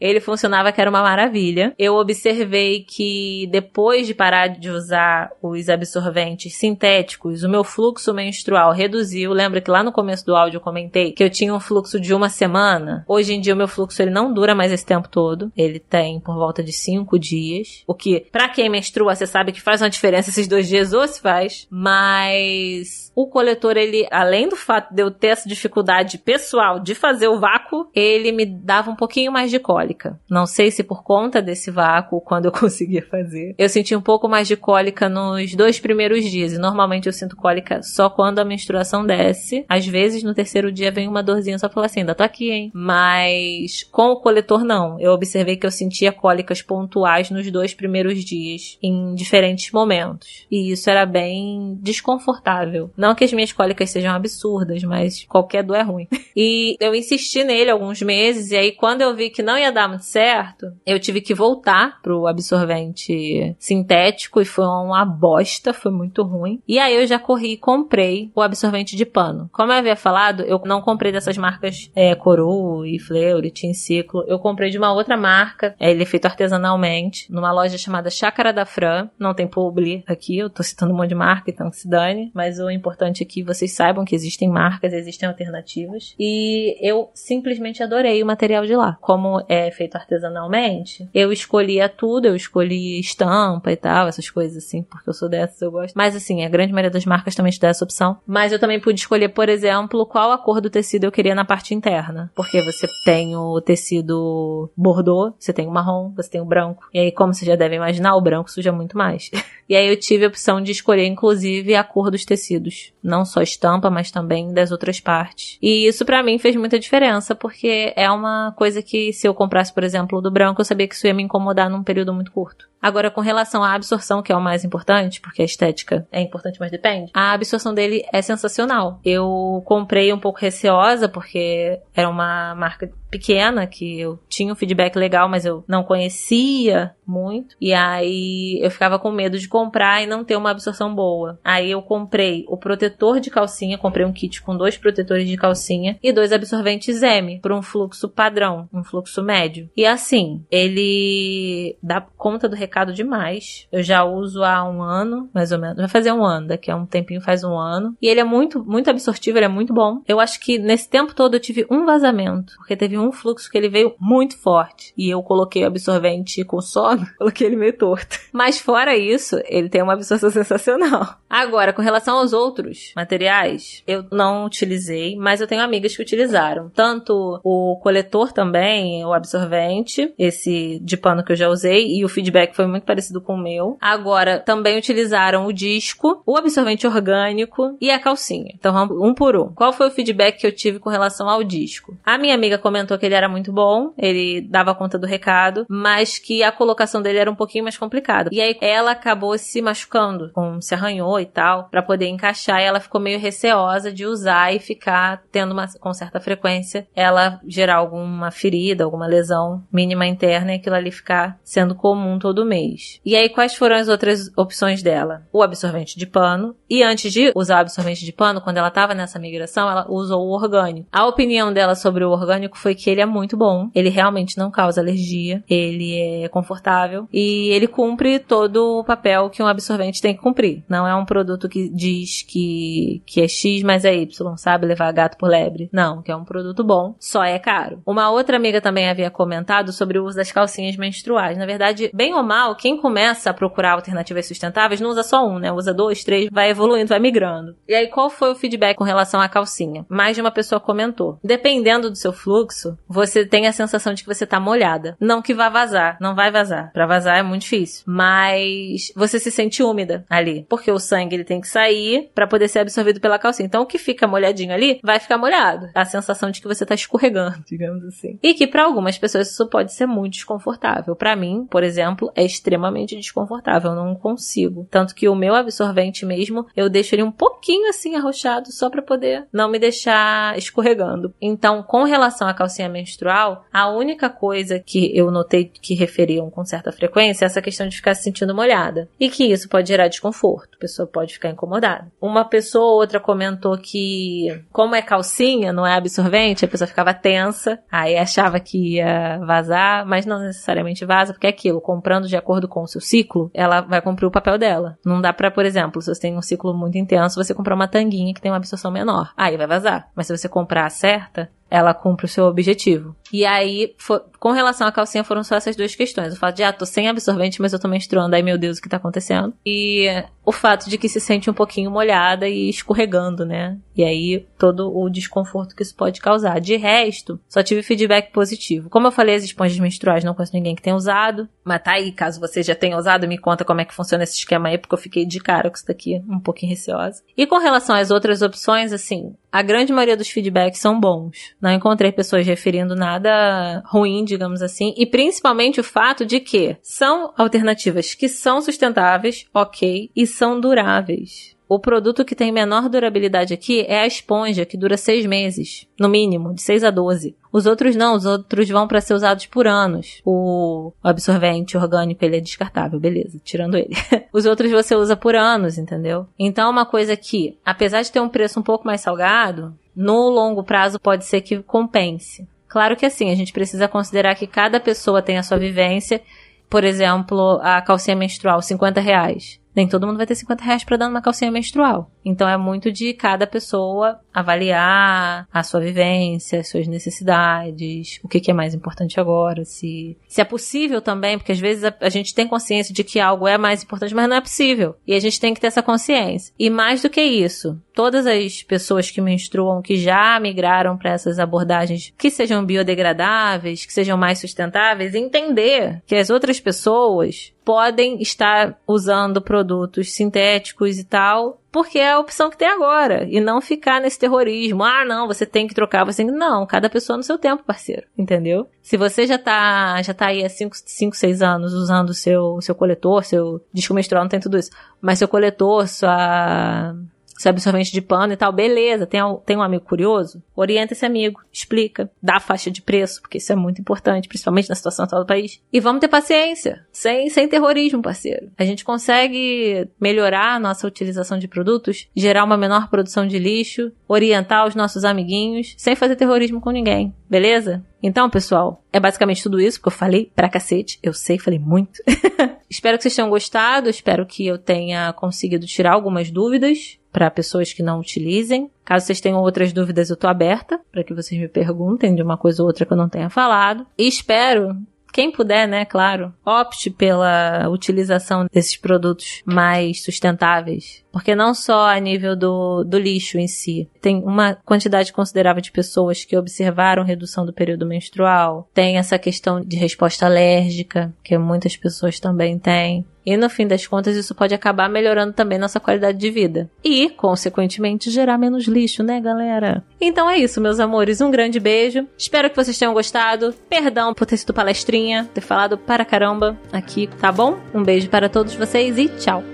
Ele 0.00 0.20
funcionava 0.20 0.72
que 0.72 0.80
era 0.80 0.90
uma 0.90 1.02
maravilha. 1.02 1.74
Eu 1.78 1.94
observei 1.94 2.80
que 2.80 3.48
depois 3.50 4.06
de 4.06 4.14
parar 4.14 4.48
de 4.48 4.70
usar 4.70 5.30
os 5.42 5.68
absorventes 5.68 6.56
sintéticos, 6.56 7.42
o 7.42 7.48
meu 7.48 7.64
fluxo 7.64 8.14
menstrual 8.14 8.72
reduziu. 8.72 9.32
Lembra 9.32 9.60
que 9.60 9.70
lá 9.70 9.82
no 9.82 9.92
começo 9.92 10.24
do 10.24 10.36
áudio 10.36 10.58
eu 10.58 10.62
comentei 10.62 11.12
que 11.12 11.22
eu 11.22 11.30
tinha 11.30 11.54
um 11.54 11.60
fluxo 11.60 12.00
de 12.00 12.14
uma 12.14 12.28
semana? 12.28 13.04
Hoje 13.08 13.34
em 13.34 13.40
dia 13.40 13.54
o 13.54 13.56
meu 13.56 13.68
fluxo 13.68 14.00
ele 14.00 14.10
não 14.10 14.32
dura 14.32 14.54
mais 14.54 14.72
esse 14.72 14.86
tempo 14.86 15.08
todo. 15.08 15.50
Ele 15.56 15.78
tem 15.78 16.20
por 16.20 16.34
volta 16.34 16.62
de 16.62 16.72
cinco 16.72 17.18
dias. 17.18 17.82
O 17.86 17.94
que, 17.94 18.26
para 18.30 18.48
quem 18.48 18.68
menstrua, 18.68 19.14
você 19.14 19.26
sabe 19.26 19.52
que 19.52 19.60
faz 19.60 19.82
uma 19.82 19.90
diferença 19.90 20.30
esses 20.30 20.46
dois 20.46 20.68
dias, 20.68 20.92
ou 20.92 21.06
se 21.06 21.20
faz. 21.20 21.66
Mas 21.70 23.12
o 23.14 23.26
coletor, 23.26 23.76
ele, 23.76 24.06
além 24.10 24.48
do 24.48 24.56
fato 24.56 24.94
de 24.94 25.02
eu 25.02 25.10
ter 25.10 25.28
essa 25.28 25.48
dificuldade 25.48 26.18
pessoal 26.18 26.78
de 26.78 26.94
fazer 26.94 27.28
o 27.28 27.40
vácuo, 27.40 27.88
ele 27.94 28.32
me 28.32 28.46
dava 28.46 28.90
um 28.90 28.96
pouquinho 28.96 29.32
mais 29.32 29.50
de 29.50 29.58
cólica 29.58 29.87
cólica. 29.88 30.20
Não 30.28 30.46
sei 30.46 30.70
se 30.70 30.82
por 30.82 31.02
conta 31.02 31.40
desse 31.40 31.70
vácuo, 31.70 32.20
quando 32.22 32.46
eu 32.46 32.52
conseguia 32.52 33.02
fazer. 33.02 33.54
Eu 33.58 33.68
senti 33.68 33.96
um 33.96 34.00
pouco 34.00 34.28
mais 34.28 34.46
de 34.46 34.56
cólica 34.56 35.08
nos 35.08 35.54
dois 35.54 35.80
primeiros 35.80 36.24
dias. 36.24 36.52
E 36.52 36.58
normalmente 36.58 37.06
eu 37.06 37.12
sinto 37.12 37.36
cólica 37.36 37.82
só 37.82 38.10
quando 38.10 38.38
a 38.38 38.44
menstruação 38.44 39.04
desce. 39.04 39.64
Às 39.68 39.86
vezes 39.86 40.22
no 40.22 40.34
terceiro 40.34 40.70
dia 40.70 40.90
vem 40.90 41.08
uma 41.08 41.22
dorzinha 41.22 41.58
só 41.58 41.68
falar 41.68 41.86
assim, 41.86 42.00
ainda 42.00 42.14
tô 42.14 42.22
aqui, 42.22 42.50
hein? 42.50 42.70
Mas 42.74 43.84
com 43.84 44.10
o 44.10 44.20
coletor 44.20 44.64
não. 44.64 45.00
Eu 45.00 45.12
observei 45.12 45.56
que 45.56 45.66
eu 45.66 45.70
sentia 45.70 46.12
cólicas 46.12 46.62
pontuais 46.62 47.30
nos 47.30 47.50
dois 47.50 47.74
primeiros 47.74 48.24
dias, 48.24 48.78
em 48.82 49.14
diferentes 49.14 49.72
momentos. 49.72 50.46
E 50.50 50.72
isso 50.72 50.88
era 50.90 51.06
bem 51.06 51.78
desconfortável. 51.80 52.90
Não 52.96 53.14
que 53.14 53.24
as 53.24 53.32
minhas 53.32 53.52
cólicas 53.52 53.90
sejam 53.90 54.14
absurdas, 54.14 54.82
mas 54.84 55.24
qualquer 55.24 55.62
dor 55.62 55.76
é 55.76 55.82
ruim. 55.82 56.08
e 56.36 56.76
eu 56.80 56.94
insisti 56.94 57.44
nele 57.44 57.70
alguns 57.70 58.02
meses, 58.02 58.50
e 58.50 58.56
aí 58.56 58.72
quando 58.72 59.02
eu 59.02 59.14
vi 59.14 59.30
que 59.30 59.42
não 59.42 59.56
ia 59.56 59.70
dar 59.70 59.77
muito 59.86 60.04
certo, 60.04 60.72
eu 60.86 60.98
tive 60.98 61.20
que 61.20 61.34
voltar 61.34 62.00
pro 62.02 62.26
absorvente 62.26 63.54
sintético 63.58 64.40
e 64.40 64.44
foi 64.44 64.64
uma 64.64 65.04
bosta, 65.04 65.72
foi 65.72 65.92
muito 65.92 66.22
ruim. 66.22 66.60
E 66.66 66.78
aí 66.78 66.96
eu 66.96 67.06
já 67.06 67.18
corri 67.18 67.52
e 67.52 67.56
comprei 67.56 68.30
o 68.34 68.40
absorvente 68.40 68.96
de 68.96 69.04
pano. 69.04 69.48
Como 69.52 69.70
eu 69.70 69.76
havia 69.76 69.96
falado, 69.96 70.42
eu 70.42 70.60
não 70.64 70.80
comprei 70.80 71.12
dessas 71.12 71.36
marcas 71.36 71.90
é, 71.94 72.14
Coru 72.14 72.84
e 72.86 72.98
Fleur 72.98 73.44
e 73.44 73.74
Ciclo. 73.74 74.24
Eu 74.26 74.38
comprei 74.38 74.70
de 74.70 74.78
uma 74.78 74.92
outra 74.92 75.16
marca, 75.16 75.74
é, 75.78 75.90
ele 75.90 76.02
é 76.02 76.06
feito 76.06 76.26
artesanalmente, 76.26 77.30
numa 77.30 77.52
loja 77.52 77.76
chamada 77.76 78.10
Chácara 78.10 78.52
da 78.52 78.64
Fran. 78.64 79.08
Não 79.18 79.34
tem 79.34 79.46
publi 79.46 80.02
aqui, 80.06 80.38
eu 80.38 80.48
tô 80.48 80.62
citando 80.62 80.92
um 80.92 80.96
monte 80.96 81.10
de 81.10 81.14
marca, 81.14 81.50
então 81.50 81.70
se 81.70 81.88
dane. 81.88 82.30
Mas 82.34 82.58
o 82.58 82.70
importante 82.70 83.22
é 83.22 83.26
que 83.26 83.42
vocês 83.42 83.72
saibam 83.72 84.04
que 84.04 84.14
existem 84.14 84.48
marcas, 84.48 84.92
existem 84.92 85.28
alternativas. 85.28 86.14
E 86.18 86.76
eu 86.80 87.10
simplesmente 87.14 87.82
adorei 87.82 88.22
o 88.22 88.26
material 88.26 88.64
de 88.64 88.74
lá. 88.74 88.96
Como 89.00 89.44
é 89.48 89.67
é 89.68 89.70
feito 89.70 89.96
artesanalmente, 89.96 91.08
eu 91.14 91.32
escolhia 91.32 91.88
tudo, 91.88 92.26
eu 92.26 92.36
escolhi 92.36 92.98
estampa 92.98 93.70
e 93.70 93.76
tal, 93.76 94.08
essas 94.08 94.28
coisas 94.30 94.64
assim, 94.64 94.82
porque 94.82 95.08
eu 95.08 95.14
sou 95.14 95.28
dessas, 95.28 95.60
eu 95.60 95.70
gosto. 95.70 95.94
Mas 95.94 96.16
assim, 96.16 96.44
a 96.44 96.48
grande 96.48 96.72
maioria 96.72 96.90
das 96.90 97.04
marcas 97.04 97.34
também 97.34 97.52
te 97.52 97.60
dá 97.60 97.68
essa 97.68 97.84
opção. 97.84 98.18
Mas 98.26 98.52
eu 98.52 98.58
também 98.58 98.80
pude 98.80 99.00
escolher, 99.00 99.28
por 99.28 99.48
exemplo, 99.48 100.06
qual 100.06 100.32
a 100.32 100.38
cor 100.38 100.60
do 100.60 100.70
tecido 100.70 101.04
eu 101.04 101.12
queria 101.12 101.34
na 101.34 101.44
parte 101.44 101.74
interna. 101.74 102.30
Porque 102.34 102.60
você 102.62 102.86
tem 103.04 103.36
o 103.36 103.60
tecido 103.60 104.70
bordô, 104.76 105.32
você 105.38 105.52
tem 105.52 105.66
o 105.66 105.70
marrom, 105.70 106.12
você 106.14 106.30
tem 106.30 106.40
o 106.40 106.44
branco. 106.44 106.88
E 106.92 106.98
aí, 106.98 107.12
como 107.12 107.32
você 107.34 107.44
já 107.44 107.56
deve 107.56 107.76
imaginar, 107.76 108.16
o 108.16 108.20
branco 108.20 108.50
suja 108.50 108.72
muito 108.72 108.96
mais. 108.96 109.30
e 109.68 109.76
aí 109.76 109.88
eu 109.88 109.98
tive 109.98 110.24
a 110.24 110.28
opção 110.28 110.60
de 110.60 110.72
escolher, 110.72 111.06
inclusive, 111.06 111.74
a 111.74 111.84
cor 111.84 112.10
dos 112.10 112.24
tecidos. 112.24 112.92
Não 113.02 113.24
só 113.24 113.42
estampa, 113.42 113.90
mas 113.90 114.10
também 114.10 114.52
das 114.52 114.70
outras 114.70 115.00
partes. 115.00 115.58
E 115.62 115.86
isso 115.86 116.04
para 116.04 116.22
mim 116.22 116.38
fez 116.38 116.56
muita 116.56 116.78
diferença, 116.78 117.34
porque 117.34 117.92
é 117.96 118.10
uma 118.10 118.52
coisa 118.56 118.82
que 118.82 119.12
se 119.12 119.26
eu 119.26 119.34
comprasse, 119.58 119.72
por 119.72 119.82
exemplo, 119.82 120.20
do 120.20 120.30
branco, 120.30 120.60
eu 120.60 120.64
sabia 120.64 120.86
que 120.86 120.94
isso 120.94 121.06
ia 121.06 121.14
me 121.14 121.22
incomodar 121.22 121.68
num 121.68 121.82
período 121.82 122.14
muito 122.14 122.30
curto. 122.30 122.68
Agora, 122.80 123.10
com 123.10 123.20
relação 123.20 123.62
à 123.62 123.74
absorção, 123.74 124.22
que 124.22 124.32
é 124.32 124.36
o 124.36 124.40
mais 124.40 124.64
importante, 124.64 125.20
porque 125.20 125.42
a 125.42 125.44
estética 125.44 126.06
é 126.12 126.20
importante, 126.20 126.58
mas 126.60 126.70
depende, 126.70 127.10
a 127.12 127.32
absorção 127.32 127.74
dele 127.74 128.04
é 128.12 128.22
sensacional. 128.22 129.00
Eu 129.04 129.62
comprei 129.64 130.12
um 130.12 130.18
pouco 130.18 130.38
receosa, 130.38 131.08
porque 131.08 131.80
era 131.94 132.08
uma 132.08 132.54
marca 132.54 132.90
pequena, 133.10 133.66
que 133.66 133.98
eu 133.98 134.18
tinha 134.28 134.52
um 134.52 134.56
feedback 134.56 134.94
legal, 134.96 135.28
mas 135.28 135.44
eu 135.44 135.64
não 135.66 135.82
conhecia 135.82 136.94
muito. 137.06 137.56
E 137.60 137.72
aí 137.72 138.58
eu 138.62 138.70
ficava 138.70 138.98
com 138.98 139.10
medo 139.10 139.38
de 139.38 139.48
comprar 139.48 140.02
e 140.02 140.06
não 140.06 140.22
ter 140.22 140.36
uma 140.36 140.50
absorção 140.50 140.94
boa. 140.94 141.40
Aí 141.42 141.70
eu 141.70 141.80
comprei 141.80 142.44
o 142.48 142.56
protetor 142.56 143.18
de 143.18 143.30
calcinha, 143.30 143.78
comprei 143.78 144.04
um 144.04 144.12
kit 144.12 144.42
com 144.42 144.56
dois 144.56 144.76
protetores 144.76 145.26
de 145.26 145.36
calcinha 145.36 145.98
e 146.02 146.12
dois 146.12 146.32
absorventes 146.32 147.02
M, 147.02 147.40
por 147.40 147.50
um 147.50 147.62
fluxo 147.62 148.08
padrão, 148.08 148.68
um 148.72 148.84
fluxo 148.84 149.22
médio. 149.22 149.70
E 149.74 149.86
assim, 149.86 150.44
ele 150.50 151.76
dá 151.82 152.00
conta 152.00 152.46
do 152.46 152.54
recado 152.54 152.67
demais. 152.92 153.66
Eu 153.72 153.82
já 153.82 154.04
uso 154.04 154.42
há 154.42 154.64
um 154.68 154.82
ano, 154.82 155.28
mais 155.34 155.52
ou 155.52 155.58
menos. 155.58 155.76
Vai 155.76 155.88
fazer 155.88 156.12
um 156.12 156.24
ano, 156.24 156.48
daqui 156.48 156.70
a 156.70 156.76
um 156.76 156.86
tempinho 156.86 157.20
faz 157.20 157.44
um 157.44 157.56
ano. 157.56 157.96
E 158.00 158.08
ele 158.08 158.20
é 158.20 158.24
muito, 158.24 158.64
muito 158.64 158.90
absortivo, 158.90 159.38
ele 159.38 159.46
é 159.46 159.48
muito 159.48 159.72
bom. 159.72 160.02
Eu 160.06 160.20
acho 160.20 160.40
que 160.40 160.58
nesse 160.58 160.88
tempo 160.88 161.14
todo 161.14 161.34
eu 161.34 161.40
tive 161.40 161.66
um 161.70 161.84
vazamento, 161.84 162.54
porque 162.56 162.76
teve 162.76 162.98
um 162.98 163.12
fluxo 163.12 163.50
que 163.50 163.58
ele 163.58 163.68
veio 163.68 163.94
muito 164.00 164.36
forte. 164.38 164.92
E 164.96 165.08
eu 165.10 165.22
coloquei 165.22 165.64
o 165.64 165.66
absorvente 165.66 166.44
com 166.44 166.60
sono, 166.60 167.06
coloquei 167.18 167.46
ele 167.46 167.56
meio 167.56 167.76
torto. 167.76 168.18
Mas 168.32 168.58
fora 168.58 168.96
isso, 168.96 169.40
ele 169.46 169.68
tem 169.68 169.82
uma 169.82 169.94
absorção 169.94 170.30
sensacional. 170.30 171.16
Agora, 171.28 171.72
com 171.72 171.82
relação 171.82 172.18
aos 172.18 172.32
outros 172.32 172.92
materiais, 172.96 173.82
eu 173.86 174.04
não 174.10 174.46
utilizei, 174.46 175.16
mas 175.16 175.40
eu 175.40 175.46
tenho 175.46 175.62
amigas 175.62 175.94
que 175.94 176.02
utilizaram. 176.02 176.70
Tanto 176.70 177.40
o 177.44 177.78
coletor 177.82 178.32
também, 178.32 179.04
o 179.04 179.12
absorvente, 179.12 180.12
esse 180.18 180.78
de 180.82 180.96
pano 180.96 181.22
que 181.22 181.32
eu 181.32 181.36
já 181.36 181.48
usei, 181.48 181.86
e 181.98 182.04
o 182.04 182.08
feedback 182.08 182.54
foi 182.58 182.66
muito 182.66 182.82
parecido 182.82 183.20
com 183.20 183.34
o 183.34 183.38
meu. 183.38 183.78
Agora, 183.80 184.40
também 184.40 184.76
utilizaram 184.76 185.46
o 185.46 185.52
disco, 185.52 186.20
o 186.26 186.36
absorvente 186.36 186.88
orgânico 186.88 187.76
e 187.80 187.88
a 187.88 188.00
calcinha. 188.00 188.52
Então, 188.52 188.74
um 189.00 189.14
por 189.14 189.36
um. 189.36 189.54
Qual 189.54 189.72
foi 189.72 189.86
o 189.86 189.92
feedback 189.92 190.40
que 190.40 190.46
eu 190.46 190.50
tive 190.50 190.80
com 190.80 190.90
relação 190.90 191.28
ao 191.28 191.44
disco? 191.44 191.96
A 192.04 192.18
minha 192.18 192.34
amiga 192.34 192.58
comentou 192.58 192.98
que 192.98 193.06
ele 193.06 193.14
era 193.14 193.28
muito 193.28 193.52
bom, 193.52 193.92
ele 193.96 194.40
dava 194.40 194.74
conta 194.74 194.98
do 194.98 195.06
recado, 195.06 195.66
mas 195.68 196.18
que 196.18 196.42
a 196.42 196.50
colocação 196.50 197.00
dele 197.00 197.18
era 197.18 197.30
um 197.30 197.36
pouquinho 197.36 197.62
mais 197.62 197.78
complicada. 197.78 198.28
E 198.32 198.40
aí 198.40 198.58
ela 198.60 198.90
acabou 198.90 199.38
se 199.38 199.62
machucando, 199.62 200.32
se 200.60 200.74
arranhou 200.74 201.20
e 201.20 201.26
tal, 201.26 201.68
para 201.70 201.80
poder 201.80 202.08
encaixar, 202.08 202.60
e 202.60 202.64
ela 202.64 202.80
ficou 202.80 203.00
meio 203.00 203.20
receosa 203.20 203.92
de 203.92 204.04
usar 204.04 204.52
e 204.52 204.58
ficar 204.58 205.22
tendo 205.30 205.52
uma 205.52 205.68
com 205.78 205.94
certa 205.94 206.18
frequência 206.18 206.88
ela 206.92 207.38
gerar 207.46 207.76
alguma 207.76 208.32
ferida, 208.32 208.82
alguma 208.82 209.06
lesão 209.06 209.62
mínima 209.72 210.06
interna 210.06 210.54
e 210.54 210.56
aquilo 210.56 210.74
ali 210.74 210.90
ficar 210.90 211.38
sendo 211.44 211.76
comum 211.76 212.18
todo 212.18 212.47
mês. 212.48 213.00
E 213.04 213.14
aí, 213.14 213.28
quais 213.28 213.54
foram 213.54 213.76
as 213.76 213.88
outras 213.88 214.30
opções 214.36 214.82
dela? 214.82 215.22
O 215.32 215.42
absorvente 215.42 215.98
de 215.98 216.06
pano. 216.06 216.56
E 216.68 216.82
antes 216.82 217.12
de 217.12 217.32
usar 217.34 217.60
absorvente 217.60 218.04
de 218.04 218.12
pano, 218.12 218.40
quando 218.40 218.56
ela 218.56 218.68
estava 218.68 218.94
nessa 218.94 219.18
migração, 219.18 219.70
ela 219.70 219.86
usou 219.88 220.26
o 220.26 220.32
orgânico. 220.32 220.88
A 220.92 221.06
opinião 221.06 221.52
dela 221.52 221.74
sobre 221.74 222.04
o 222.04 222.10
orgânico 222.10 222.58
foi 222.58 222.74
que 222.74 222.90
ele 222.90 223.00
é 223.00 223.06
muito 223.06 223.36
bom. 223.36 223.70
Ele 223.74 223.88
realmente 223.88 224.38
não 224.38 224.50
causa 224.50 224.80
alergia. 224.80 225.42
Ele 225.48 226.24
é 226.24 226.28
confortável. 226.28 227.06
E 227.12 227.50
ele 227.50 227.66
cumpre 227.66 228.18
todo 228.18 228.80
o 228.80 228.84
papel 228.84 229.30
que 229.30 229.42
um 229.42 229.46
absorvente 229.46 230.02
tem 230.02 230.14
que 230.14 230.22
cumprir. 230.22 230.64
Não 230.68 230.86
é 230.86 230.94
um 230.94 231.04
produto 231.04 231.48
que 231.48 231.68
diz 231.68 232.22
que, 232.22 233.02
que 233.06 233.20
é 233.20 233.28
X, 233.28 233.62
mas 233.62 233.84
é 233.84 233.94
Y, 233.94 234.36
sabe? 234.36 234.66
Levar 234.66 234.92
gato 234.92 235.16
por 235.16 235.28
lebre. 235.28 235.68
Não, 235.72 236.02
que 236.02 236.10
é 236.10 236.16
um 236.16 236.24
produto 236.24 236.64
bom. 236.64 236.94
Só 236.98 237.22
é 237.22 237.38
caro. 237.38 237.80
Uma 237.86 238.10
outra 238.10 238.36
amiga 238.36 238.60
também 238.60 238.88
havia 238.88 239.10
comentado 239.10 239.72
sobre 239.72 239.98
o 239.98 240.04
uso 240.04 240.16
das 240.16 240.32
calcinhas 240.32 240.76
menstruais. 240.76 241.38
Na 241.38 241.46
verdade, 241.46 241.90
bem 241.92 242.14
ou 242.14 242.22
mal, 242.22 242.37
quem 242.54 242.76
começa 242.76 243.30
a 243.30 243.34
procurar 243.34 243.72
alternativas 243.72 244.26
sustentáveis 244.26 244.80
não 244.80 244.90
usa 244.90 245.02
só 245.02 245.26
um, 245.26 245.38
né? 245.38 245.52
Usa 245.52 245.74
dois, 245.74 246.04
três, 246.04 246.28
vai 246.30 246.50
evoluindo, 246.50 246.88
vai 246.88 246.98
migrando. 246.98 247.56
E 247.66 247.74
aí, 247.74 247.88
qual 247.88 248.10
foi 248.10 248.30
o 248.30 248.34
feedback 248.34 248.76
com 248.76 248.84
relação 248.84 249.20
à 249.20 249.28
calcinha? 249.28 249.84
Mais 249.88 250.14
de 250.14 250.20
uma 250.20 250.30
pessoa 250.30 250.60
comentou. 250.60 251.18
Dependendo 251.22 251.90
do 251.90 251.96
seu 251.96 252.12
fluxo, 252.12 252.78
você 252.88 253.24
tem 253.26 253.46
a 253.46 253.52
sensação 253.52 253.94
de 253.94 254.02
que 254.02 254.08
você 254.08 254.26
tá 254.26 254.38
molhada. 254.38 254.96
Não 255.00 255.22
que 255.22 255.34
vá 255.34 255.48
vazar. 255.48 255.96
Não 256.00 256.14
vai 256.14 256.30
vazar. 256.30 256.72
Pra 256.72 256.86
vazar 256.86 257.18
é 257.18 257.22
muito 257.22 257.42
difícil. 257.42 257.84
Mas 257.86 258.92
você 258.94 259.18
se 259.18 259.30
sente 259.30 259.62
úmida 259.62 260.04
ali. 260.08 260.46
Porque 260.48 260.70
o 260.70 260.78
sangue 260.78 261.16
ele 261.16 261.24
tem 261.24 261.40
que 261.40 261.48
sair 261.48 262.10
para 262.14 262.26
poder 262.26 262.48
ser 262.48 262.60
absorvido 262.60 263.00
pela 263.00 263.18
calcinha. 263.18 263.46
Então, 263.46 263.62
o 263.62 263.66
que 263.66 263.78
fica 263.78 264.06
molhadinho 264.06 264.52
ali 264.52 264.80
vai 264.82 264.98
ficar 264.98 265.18
molhado. 265.18 265.68
A 265.74 265.84
sensação 265.84 266.30
de 266.30 266.40
que 266.40 266.48
você 266.48 266.64
tá 266.64 266.74
escorregando, 266.74 267.42
digamos 267.46 267.84
assim. 267.84 268.18
E 268.22 268.34
que 268.34 268.46
para 268.46 268.64
algumas 268.64 268.98
pessoas 268.98 269.30
isso 269.30 269.48
pode 269.48 269.72
ser 269.72 269.86
muito 269.86 270.14
desconfortável. 270.14 270.94
Para 270.94 271.16
mim, 271.16 271.46
por 271.50 271.62
exemplo, 271.62 272.10
é 272.14 272.24
extremamente 272.28 272.96
desconfortável. 272.96 273.70
Eu 273.70 273.76
não 273.76 273.94
consigo. 273.94 274.66
Tanto 274.70 274.94
que 274.94 275.08
o 275.08 275.14
meu 275.14 275.34
absorvente 275.34 276.06
mesmo, 276.06 276.46
eu 276.56 276.68
deixo 276.68 276.94
ele 276.94 277.02
um 277.02 277.10
pouquinho 277.10 277.68
assim 277.68 277.96
arrochado 277.96 278.52
só 278.52 278.70
para 278.70 278.82
poder 278.82 279.26
não 279.32 279.50
me 279.50 279.58
deixar 279.58 280.36
escorregando. 280.38 281.14
Então, 281.20 281.62
com 281.62 281.84
relação 281.84 282.28
à 282.28 282.34
calcinha 282.34 282.68
menstrual, 282.68 283.44
a 283.52 283.68
única 283.68 284.08
coisa 284.08 284.58
que 284.58 284.96
eu 284.96 285.10
notei 285.10 285.44
que 285.44 285.74
referiam 285.74 286.30
com 286.30 286.44
certa 286.44 286.72
frequência 286.72 287.24
é 287.24 287.26
essa 287.26 287.42
questão 287.42 287.68
de 287.68 287.76
ficar 287.76 287.94
se 287.94 288.02
sentindo 288.02 288.34
molhada. 288.34 288.88
E 288.98 289.08
que 289.08 289.24
isso 289.24 289.48
pode 289.48 289.68
gerar 289.68 289.88
desconforto. 289.88 290.56
A 290.56 290.60
pessoa 290.60 290.86
pode 290.86 291.14
ficar 291.14 291.30
incomodada. 291.30 291.90
Uma 292.00 292.24
pessoa 292.24 292.72
ou 292.72 292.80
outra 292.80 293.00
comentou 293.00 293.56
que, 293.58 294.42
como 294.52 294.74
é 294.74 294.82
calcinha, 294.82 295.52
não 295.52 295.66
é 295.66 295.74
absorvente, 295.74 296.44
a 296.44 296.48
pessoa 296.48 296.68
ficava 296.68 296.94
tensa. 296.94 297.58
Aí 297.70 297.96
achava 297.96 298.40
que 298.40 298.76
ia 298.76 299.18
vazar, 299.24 299.86
mas 299.86 300.06
não 300.06 300.20
necessariamente 300.20 300.84
vaza, 300.84 301.12
porque 301.12 301.26
é 301.26 301.30
aquilo, 301.30 301.60
comprando 301.60 302.08
de 302.08 302.16
acordo 302.18 302.48
com 302.48 302.62
o 302.62 302.66
seu 302.66 302.80
ciclo, 302.80 303.30
ela 303.32 303.60
vai 303.60 303.80
cumprir 303.80 304.06
o 304.06 304.10
papel 304.10 304.38
dela. 304.38 304.76
Não 304.84 305.00
dá 305.00 305.12
para, 305.12 305.30
por 305.30 305.44
exemplo, 305.44 305.80
se 305.80 305.94
você 305.94 306.00
tem 306.00 306.16
um 306.16 306.22
ciclo 306.22 306.52
muito 306.54 306.76
intenso, 306.76 307.22
você 307.22 307.34
comprar 307.34 307.54
uma 307.54 307.68
tanguinha 307.68 308.12
que 308.12 308.20
tem 308.20 308.30
uma 308.30 308.36
absorção 308.36 308.70
menor. 308.70 309.12
Aí 309.16 309.36
vai 309.36 309.46
vazar. 309.46 309.88
Mas 309.94 310.06
se 310.06 310.16
você 310.16 310.28
comprar 310.28 310.66
a 310.66 310.70
certa, 310.70 311.30
ela 311.50 311.72
cumpre 311.72 312.06
o 312.06 312.08
seu 312.08 312.24
objetivo. 312.26 312.94
E 313.12 313.24
aí, 313.24 313.74
for, 313.78 314.04
com 314.18 314.32
relação 314.32 314.66
à 314.66 314.72
calcinha, 314.72 315.04
foram 315.04 315.22
só 315.22 315.36
essas 315.36 315.56
duas 315.56 315.74
questões. 315.74 316.12
O 316.12 316.16
fato 316.16 316.36
de, 316.36 316.42
ah, 316.42 316.52
tô 316.52 316.66
sem 316.66 316.88
absorvente, 316.88 317.40
mas 317.40 317.52
eu 317.52 317.58
tô 317.58 317.68
menstruando, 317.68 318.14
ai 318.14 318.22
meu 318.22 318.38
Deus, 318.38 318.58
o 318.58 318.62
que 318.62 318.68
tá 318.68 318.76
acontecendo? 318.76 319.32
E 319.44 319.86
o 320.24 320.32
fato 320.32 320.68
de 320.68 320.76
que 320.76 320.88
se 320.88 321.00
sente 321.00 321.30
um 321.30 321.34
pouquinho 321.34 321.70
molhada 321.70 322.28
e 322.28 322.50
escorregando, 322.50 323.24
né? 323.24 323.56
E 323.74 323.84
aí, 323.84 324.26
todo 324.38 324.76
o 324.76 324.90
desconforto 324.90 325.54
que 325.54 325.62
isso 325.62 325.74
pode 325.74 326.00
causar. 326.00 326.40
De 326.40 326.56
resto, 326.56 327.20
só 327.28 327.42
tive 327.42 327.62
feedback 327.62 328.12
positivo. 328.12 328.68
Como 328.68 328.86
eu 328.86 328.92
falei, 328.92 329.14
as 329.14 329.24
esponjas 329.24 329.58
menstruais 329.58 330.04
não 330.04 330.14
conheço 330.14 330.34
ninguém 330.34 330.54
que 330.54 330.62
tenha 330.62 330.76
usado. 330.76 331.28
Mas 331.44 331.62
tá 331.62 331.72
aí, 331.72 331.92
caso 331.92 332.20
você 332.20 332.42
já 332.42 332.54
tenha 332.54 332.76
usado, 332.76 333.08
me 333.08 333.16
conta 333.16 333.44
como 333.44 333.60
é 333.60 333.64
que 333.64 333.74
funciona 333.74 334.04
esse 334.04 334.16
esquema 334.16 334.48
aí, 334.48 334.58
porque 334.58 334.74
eu 334.74 334.78
fiquei 334.78 335.06
de 335.06 335.18
cara 335.18 335.48
com 335.48 335.56
isso 335.56 335.66
daqui, 335.66 336.02
um 336.08 336.20
pouquinho 336.20 336.50
receosa. 336.50 337.02
E 337.16 337.26
com 337.26 337.38
relação 337.38 337.74
às 337.74 337.90
outras 337.90 338.20
opções, 338.20 338.72
assim, 338.72 339.14
a 339.30 339.42
grande 339.42 339.72
maioria 339.72 339.96
dos 339.96 340.08
feedbacks 340.08 340.60
são 340.60 340.78
bons. 340.78 341.34
Não 341.40 341.52
encontrei 341.52 341.92
pessoas 341.92 342.26
referindo 342.26 342.74
nada 342.74 343.62
ruim, 343.66 344.04
digamos 344.08 344.42
assim, 344.42 344.74
e 344.76 344.86
principalmente 344.86 345.60
o 345.60 345.64
fato 345.64 346.04
de 346.04 346.18
que 346.18 346.56
são 346.62 347.12
alternativas 347.16 347.94
que 347.94 348.08
são 348.08 348.40
sustentáveis, 348.40 349.26
ok, 349.32 349.90
e 349.94 350.06
são 350.06 350.40
duráveis. 350.40 351.36
O 351.48 351.58
produto 351.58 352.04
que 352.04 352.14
tem 352.14 352.30
menor 352.30 352.68
durabilidade 352.68 353.32
aqui 353.32 353.64
é 353.66 353.80
a 353.80 353.86
esponja, 353.86 354.44
que 354.44 354.56
dura 354.56 354.76
seis 354.76 355.06
meses, 355.06 355.66
no 355.80 355.88
mínimo, 355.88 356.34
de 356.34 356.42
6 356.42 356.62
a 356.62 356.70
12. 356.70 357.16
Os 357.32 357.46
outros 357.46 357.74
não, 357.74 357.94
os 357.94 358.04
outros 358.04 358.46
vão 358.50 358.68
para 358.68 358.82
ser 358.82 358.92
usados 358.92 359.24
por 359.24 359.46
anos. 359.46 360.02
O 360.04 360.72
absorvente 360.82 361.56
orgânico, 361.56 362.04
ele 362.04 362.18
é 362.18 362.20
descartável, 362.20 362.78
beleza, 362.78 363.18
tirando 363.24 363.56
ele. 363.56 363.74
Os 364.12 364.26
outros 364.26 364.50
você 364.50 364.74
usa 364.74 364.94
por 364.94 365.14
anos, 365.14 365.56
entendeu? 365.56 366.06
Então, 366.18 366.50
uma 366.50 366.66
coisa 366.66 366.94
que, 366.96 367.38
apesar 367.44 367.80
de 367.80 367.92
ter 367.92 368.00
um 368.00 368.08
preço 368.08 368.40
um 368.40 368.42
pouco 368.42 368.66
mais 368.66 368.82
salgado, 368.82 369.54
no 369.74 370.10
longo 370.10 370.42
prazo 370.42 370.78
pode 370.78 371.06
ser 371.06 371.22
que 371.22 371.42
compense. 371.42 372.28
Claro 372.48 372.76
que 372.76 372.86
assim, 372.86 373.10
a 373.10 373.14
gente 373.14 373.32
precisa 373.32 373.68
considerar 373.68 374.14
que 374.14 374.26
cada 374.26 374.58
pessoa 374.58 375.02
tem 375.02 375.18
a 375.18 375.22
sua 375.22 375.38
vivência. 375.38 376.00
Por 376.48 376.64
exemplo, 376.64 377.38
a 377.42 377.60
calcinha 377.60 377.96
menstrual, 377.96 378.40
50 378.40 378.80
reais. 378.80 379.37
Nem 379.54 379.66
todo 379.66 379.86
mundo 379.86 379.96
vai 379.96 380.06
ter 380.06 380.14
50 380.14 380.44
reais 380.44 380.64
pra 380.64 380.76
dar 380.76 380.88
uma 380.88 381.02
calcinha 381.02 381.30
menstrual. 381.30 381.90
Então 382.04 382.28
é 382.28 382.36
muito 382.36 382.72
de 382.72 382.94
cada 382.94 383.26
pessoa 383.26 384.00
avaliar 384.12 385.28
a 385.32 385.42
sua 385.42 385.60
vivência, 385.60 386.40
as 386.40 386.48
suas 386.48 386.66
necessidades, 386.66 388.00
o 388.02 388.08
que, 388.08 388.20
que 388.20 388.30
é 388.30 388.34
mais 388.34 388.54
importante 388.54 388.98
agora, 388.98 389.44
se, 389.44 389.96
se 390.08 390.20
é 390.20 390.24
possível 390.24 390.80
também, 390.80 391.18
porque 391.18 391.32
às 391.32 391.38
vezes 391.38 391.64
a, 391.64 391.74
a, 391.80 391.88
gente 391.88 392.14
tem 392.14 392.26
consciência 392.26 392.74
de 392.74 392.82
que 392.82 392.98
algo 392.98 393.28
é 393.28 393.36
mais 393.36 393.62
importante, 393.62 393.94
mas 393.94 394.08
não 394.08 394.16
é 394.16 394.20
possível. 394.20 394.74
E 394.86 394.94
a 394.94 395.00
gente 395.00 395.20
tem 395.20 395.34
que 395.34 395.40
ter 395.40 395.48
essa 395.48 395.62
consciência. 395.62 396.32
E 396.38 396.48
mais 396.50 396.82
do 396.82 396.90
que 396.90 397.02
isso, 397.02 397.60
todas 397.74 398.06
as 398.06 398.42
pessoas 398.42 398.90
que 398.90 399.00
menstruam, 399.00 399.62
que 399.62 399.76
já 399.76 400.18
migraram 400.18 400.76
para 400.76 400.92
essas 400.92 401.18
abordagens 401.18 401.92
que 401.96 402.10
sejam 402.10 402.44
biodegradáveis, 402.44 403.64
que 403.64 403.72
sejam 403.72 403.96
mais 403.96 404.18
sustentáveis, 404.18 404.94
entender 404.94 405.82
que 405.86 405.94
as 405.94 406.10
outras 406.10 406.40
pessoas 406.40 407.32
podem 407.48 407.98
estar 408.02 408.60
usando 408.66 409.22
produtos 409.22 409.94
sintéticos 409.94 410.78
e 410.78 410.84
tal, 410.84 411.40
porque 411.50 411.78
é 411.78 411.92
a 411.92 411.98
opção 411.98 412.28
que 412.28 412.36
tem 412.36 412.46
agora. 412.46 413.06
E 413.08 413.22
não 413.22 413.40
ficar 413.40 413.80
nesse 413.80 413.98
terrorismo. 413.98 414.62
Ah, 414.62 414.84
não, 414.84 415.06
você 415.06 415.24
tem 415.24 415.48
que 415.48 415.54
trocar, 415.54 415.82
você 415.82 416.04
tem 416.04 416.12
que... 416.12 416.18
Não, 416.18 416.44
cada 416.44 416.68
pessoa 416.68 416.98
no 416.98 417.02
seu 417.02 417.16
tempo, 417.16 417.42
parceiro. 417.42 417.86
Entendeu? 417.96 418.46
Se 418.60 418.76
você 418.76 419.06
já 419.06 419.16
tá, 419.16 419.80
já 419.80 419.94
tá 419.94 420.08
aí 420.08 420.22
há 420.22 420.28
5, 420.28 420.94
6 420.94 421.22
anos 421.22 421.54
usando 421.54 421.88
o 421.88 421.94
seu, 421.94 422.38
seu 422.42 422.54
coletor, 422.54 423.02
seu 423.02 423.42
disco 423.50 423.72
menstrual, 423.72 424.04
não 424.04 424.10
tem 424.10 424.20
tudo 424.20 424.36
isso. 424.36 424.50
Mas 424.78 424.98
seu 424.98 425.08
coletor, 425.08 425.66
sua 425.68 426.76
se 427.18 427.26
é 427.26 427.30
absorvente 427.30 427.72
de 427.72 427.82
pano 427.82 428.12
e 428.12 428.16
tal, 428.16 428.32
beleza. 428.32 428.86
Tem, 428.86 429.00
tem 429.26 429.36
um 429.36 429.42
amigo 429.42 429.64
curioso? 429.64 430.22
Orienta 430.36 430.72
esse 430.72 430.86
amigo, 430.86 431.20
explica, 431.32 431.90
dá 432.00 432.16
a 432.16 432.20
faixa 432.20 432.48
de 432.48 432.62
preço, 432.62 433.02
porque 433.02 433.18
isso 433.18 433.32
é 433.32 433.36
muito 433.36 433.60
importante, 433.60 434.06
principalmente 434.06 434.48
na 434.48 434.54
situação 434.54 434.84
atual 434.84 435.02
do 435.02 435.06
país. 435.06 435.42
E 435.52 435.58
vamos 435.58 435.80
ter 435.80 435.88
paciência, 435.88 436.64
sem, 436.70 437.10
sem 437.10 437.28
terrorismo, 437.28 437.82
parceiro. 437.82 438.30
A 438.38 438.44
gente 438.44 438.64
consegue 438.64 439.68
melhorar 439.80 440.36
a 440.36 440.40
nossa 440.40 440.66
utilização 440.66 441.18
de 441.18 441.26
produtos, 441.26 441.88
gerar 441.94 442.22
uma 442.22 442.36
menor 442.36 442.70
produção 442.70 443.04
de 443.04 443.18
lixo, 443.18 443.72
orientar 443.88 444.46
os 444.46 444.54
nossos 444.54 444.84
amiguinhos, 444.84 445.54
sem 445.58 445.74
fazer 445.74 445.96
terrorismo 445.96 446.40
com 446.40 446.50
ninguém, 446.50 446.94
beleza? 447.10 447.64
Então, 447.82 448.10
pessoal, 448.10 448.62
é 448.72 448.80
basicamente 448.80 449.22
tudo 449.22 449.40
isso, 449.40 449.58
porque 449.58 449.68
eu 449.68 449.78
falei 449.78 450.10
pra 450.14 450.28
cacete. 450.28 450.78
Eu 450.82 450.92
sei, 450.92 451.18
falei 451.18 451.38
muito. 451.38 451.80
espero 452.50 452.76
que 452.76 452.82
vocês 452.82 452.94
tenham 452.94 453.10
gostado, 453.10 453.68
espero 453.68 454.04
que 454.04 454.26
eu 454.26 454.38
tenha 454.38 454.92
conseguido 454.92 455.46
tirar 455.46 455.72
algumas 455.72 456.10
dúvidas 456.10 456.78
para 456.98 457.12
pessoas 457.12 457.52
que 457.52 457.62
não 457.62 457.78
utilizem. 457.78 458.50
Caso 458.64 458.84
vocês 458.84 459.00
tenham 459.00 459.20
outras 459.20 459.52
dúvidas, 459.52 459.88
eu 459.88 459.96
tô 459.96 460.08
aberta 460.08 460.60
para 460.72 460.82
que 460.82 460.92
vocês 460.92 461.20
me 461.20 461.28
perguntem 461.28 461.94
de 461.94 462.02
uma 462.02 462.18
coisa 462.18 462.42
ou 462.42 462.48
outra 462.48 462.66
que 462.66 462.72
eu 462.72 462.76
não 462.76 462.88
tenha 462.88 463.08
falado. 463.08 463.64
E 463.78 463.86
espero 463.86 464.56
quem 464.92 465.12
puder, 465.12 465.46
né, 465.46 465.64
claro, 465.64 466.12
opte 466.26 466.70
pela 466.70 467.48
utilização 467.50 468.26
desses 468.32 468.56
produtos 468.56 469.22
mais 469.24 469.84
sustentáveis. 469.84 470.84
Porque 470.90 471.14
não 471.14 471.34
só 471.34 471.68
a 471.68 471.78
nível 471.78 472.16
do, 472.16 472.64
do 472.64 472.76
lixo 472.76 473.16
em 473.16 473.28
si, 473.28 473.68
tem 473.80 474.02
uma 474.02 474.34
quantidade 474.34 474.92
considerável 474.92 475.40
de 475.40 475.52
pessoas 475.52 476.04
que 476.04 476.16
observaram 476.16 476.82
redução 476.82 477.24
do 477.24 477.32
período 477.32 477.64
menstrual, 477.64 478.48
tem 478.52 478.76
essa 478.76 478.98
questão 478.98 479.40
de 479.40 479.56
resposta 479.56 480.06
alérgica, 480.06 480.92
que 481.04 481.16
muitas 481.16 481.56
pessoas 481.56 482.00
também 482.00 482.40
têm. 482.40 482.84
E 483.08 483.16
no 483.16 483.30
fim 483.30 483.46
das 483.46 483.66
contas, 483.66 483.96
isso 483.96 484.14
pode 484.14 484.34
acabar 484.34 484.68
melhorando 484.68 485.14
também 485.14 485.38
nossa 485.38 485.58
qualidade 485.58 485.96
de 485.96 486.10
vida. 486.10 486.50
E, 486.62 486.90
consequentemente, 486.90 487.90
gerar 487.90 488.18
menos 488.18 488.44
lixo, 488.44 488.82
né, 488.82 489.00
galera? 489.00 489.64
Então 489.80 490.10
é 490.10 490.18
isso, 490.18 490.42
meus 490.42 490.60
amores. 490.60 491.00
Um 491.00 491.10
grande 491.10 491.40
beijo. 491.40 491.86
Espero 491.96 492.28
que 492.28 492.36
vocês 492.36 492.58
tenham 492.58 492.74
gostado. 492.74 493.34
Perdão 493.48 493.94
por 493.94 494.04
ter 494.04 494.18
sido 494.18 494.34
palestrinha, 494.34 495.08
ter 495.14 495.22
falado 495.22 495.56
para 495.56 495.86
caramba 495.86 496.36
aqui, 496.52 496.86
tá 497.00 497.10
bom? 497.10 497.38
Um 497.54 497.62
beijo 497.62 497.88
para 497.88 498.10
todos 498.10 498.34
vocês 498.34 498.76
e 498.76 498.88
tchau. 498.88 499.24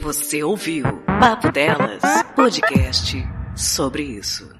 Você 0.00 0.42
ouviu 0.42 0.84
Papo 1.20 1.52
Delas, 1.52 2.00
podcast 2.34 3.22
sobre 3.54 4.02
isso. 4.02 4.55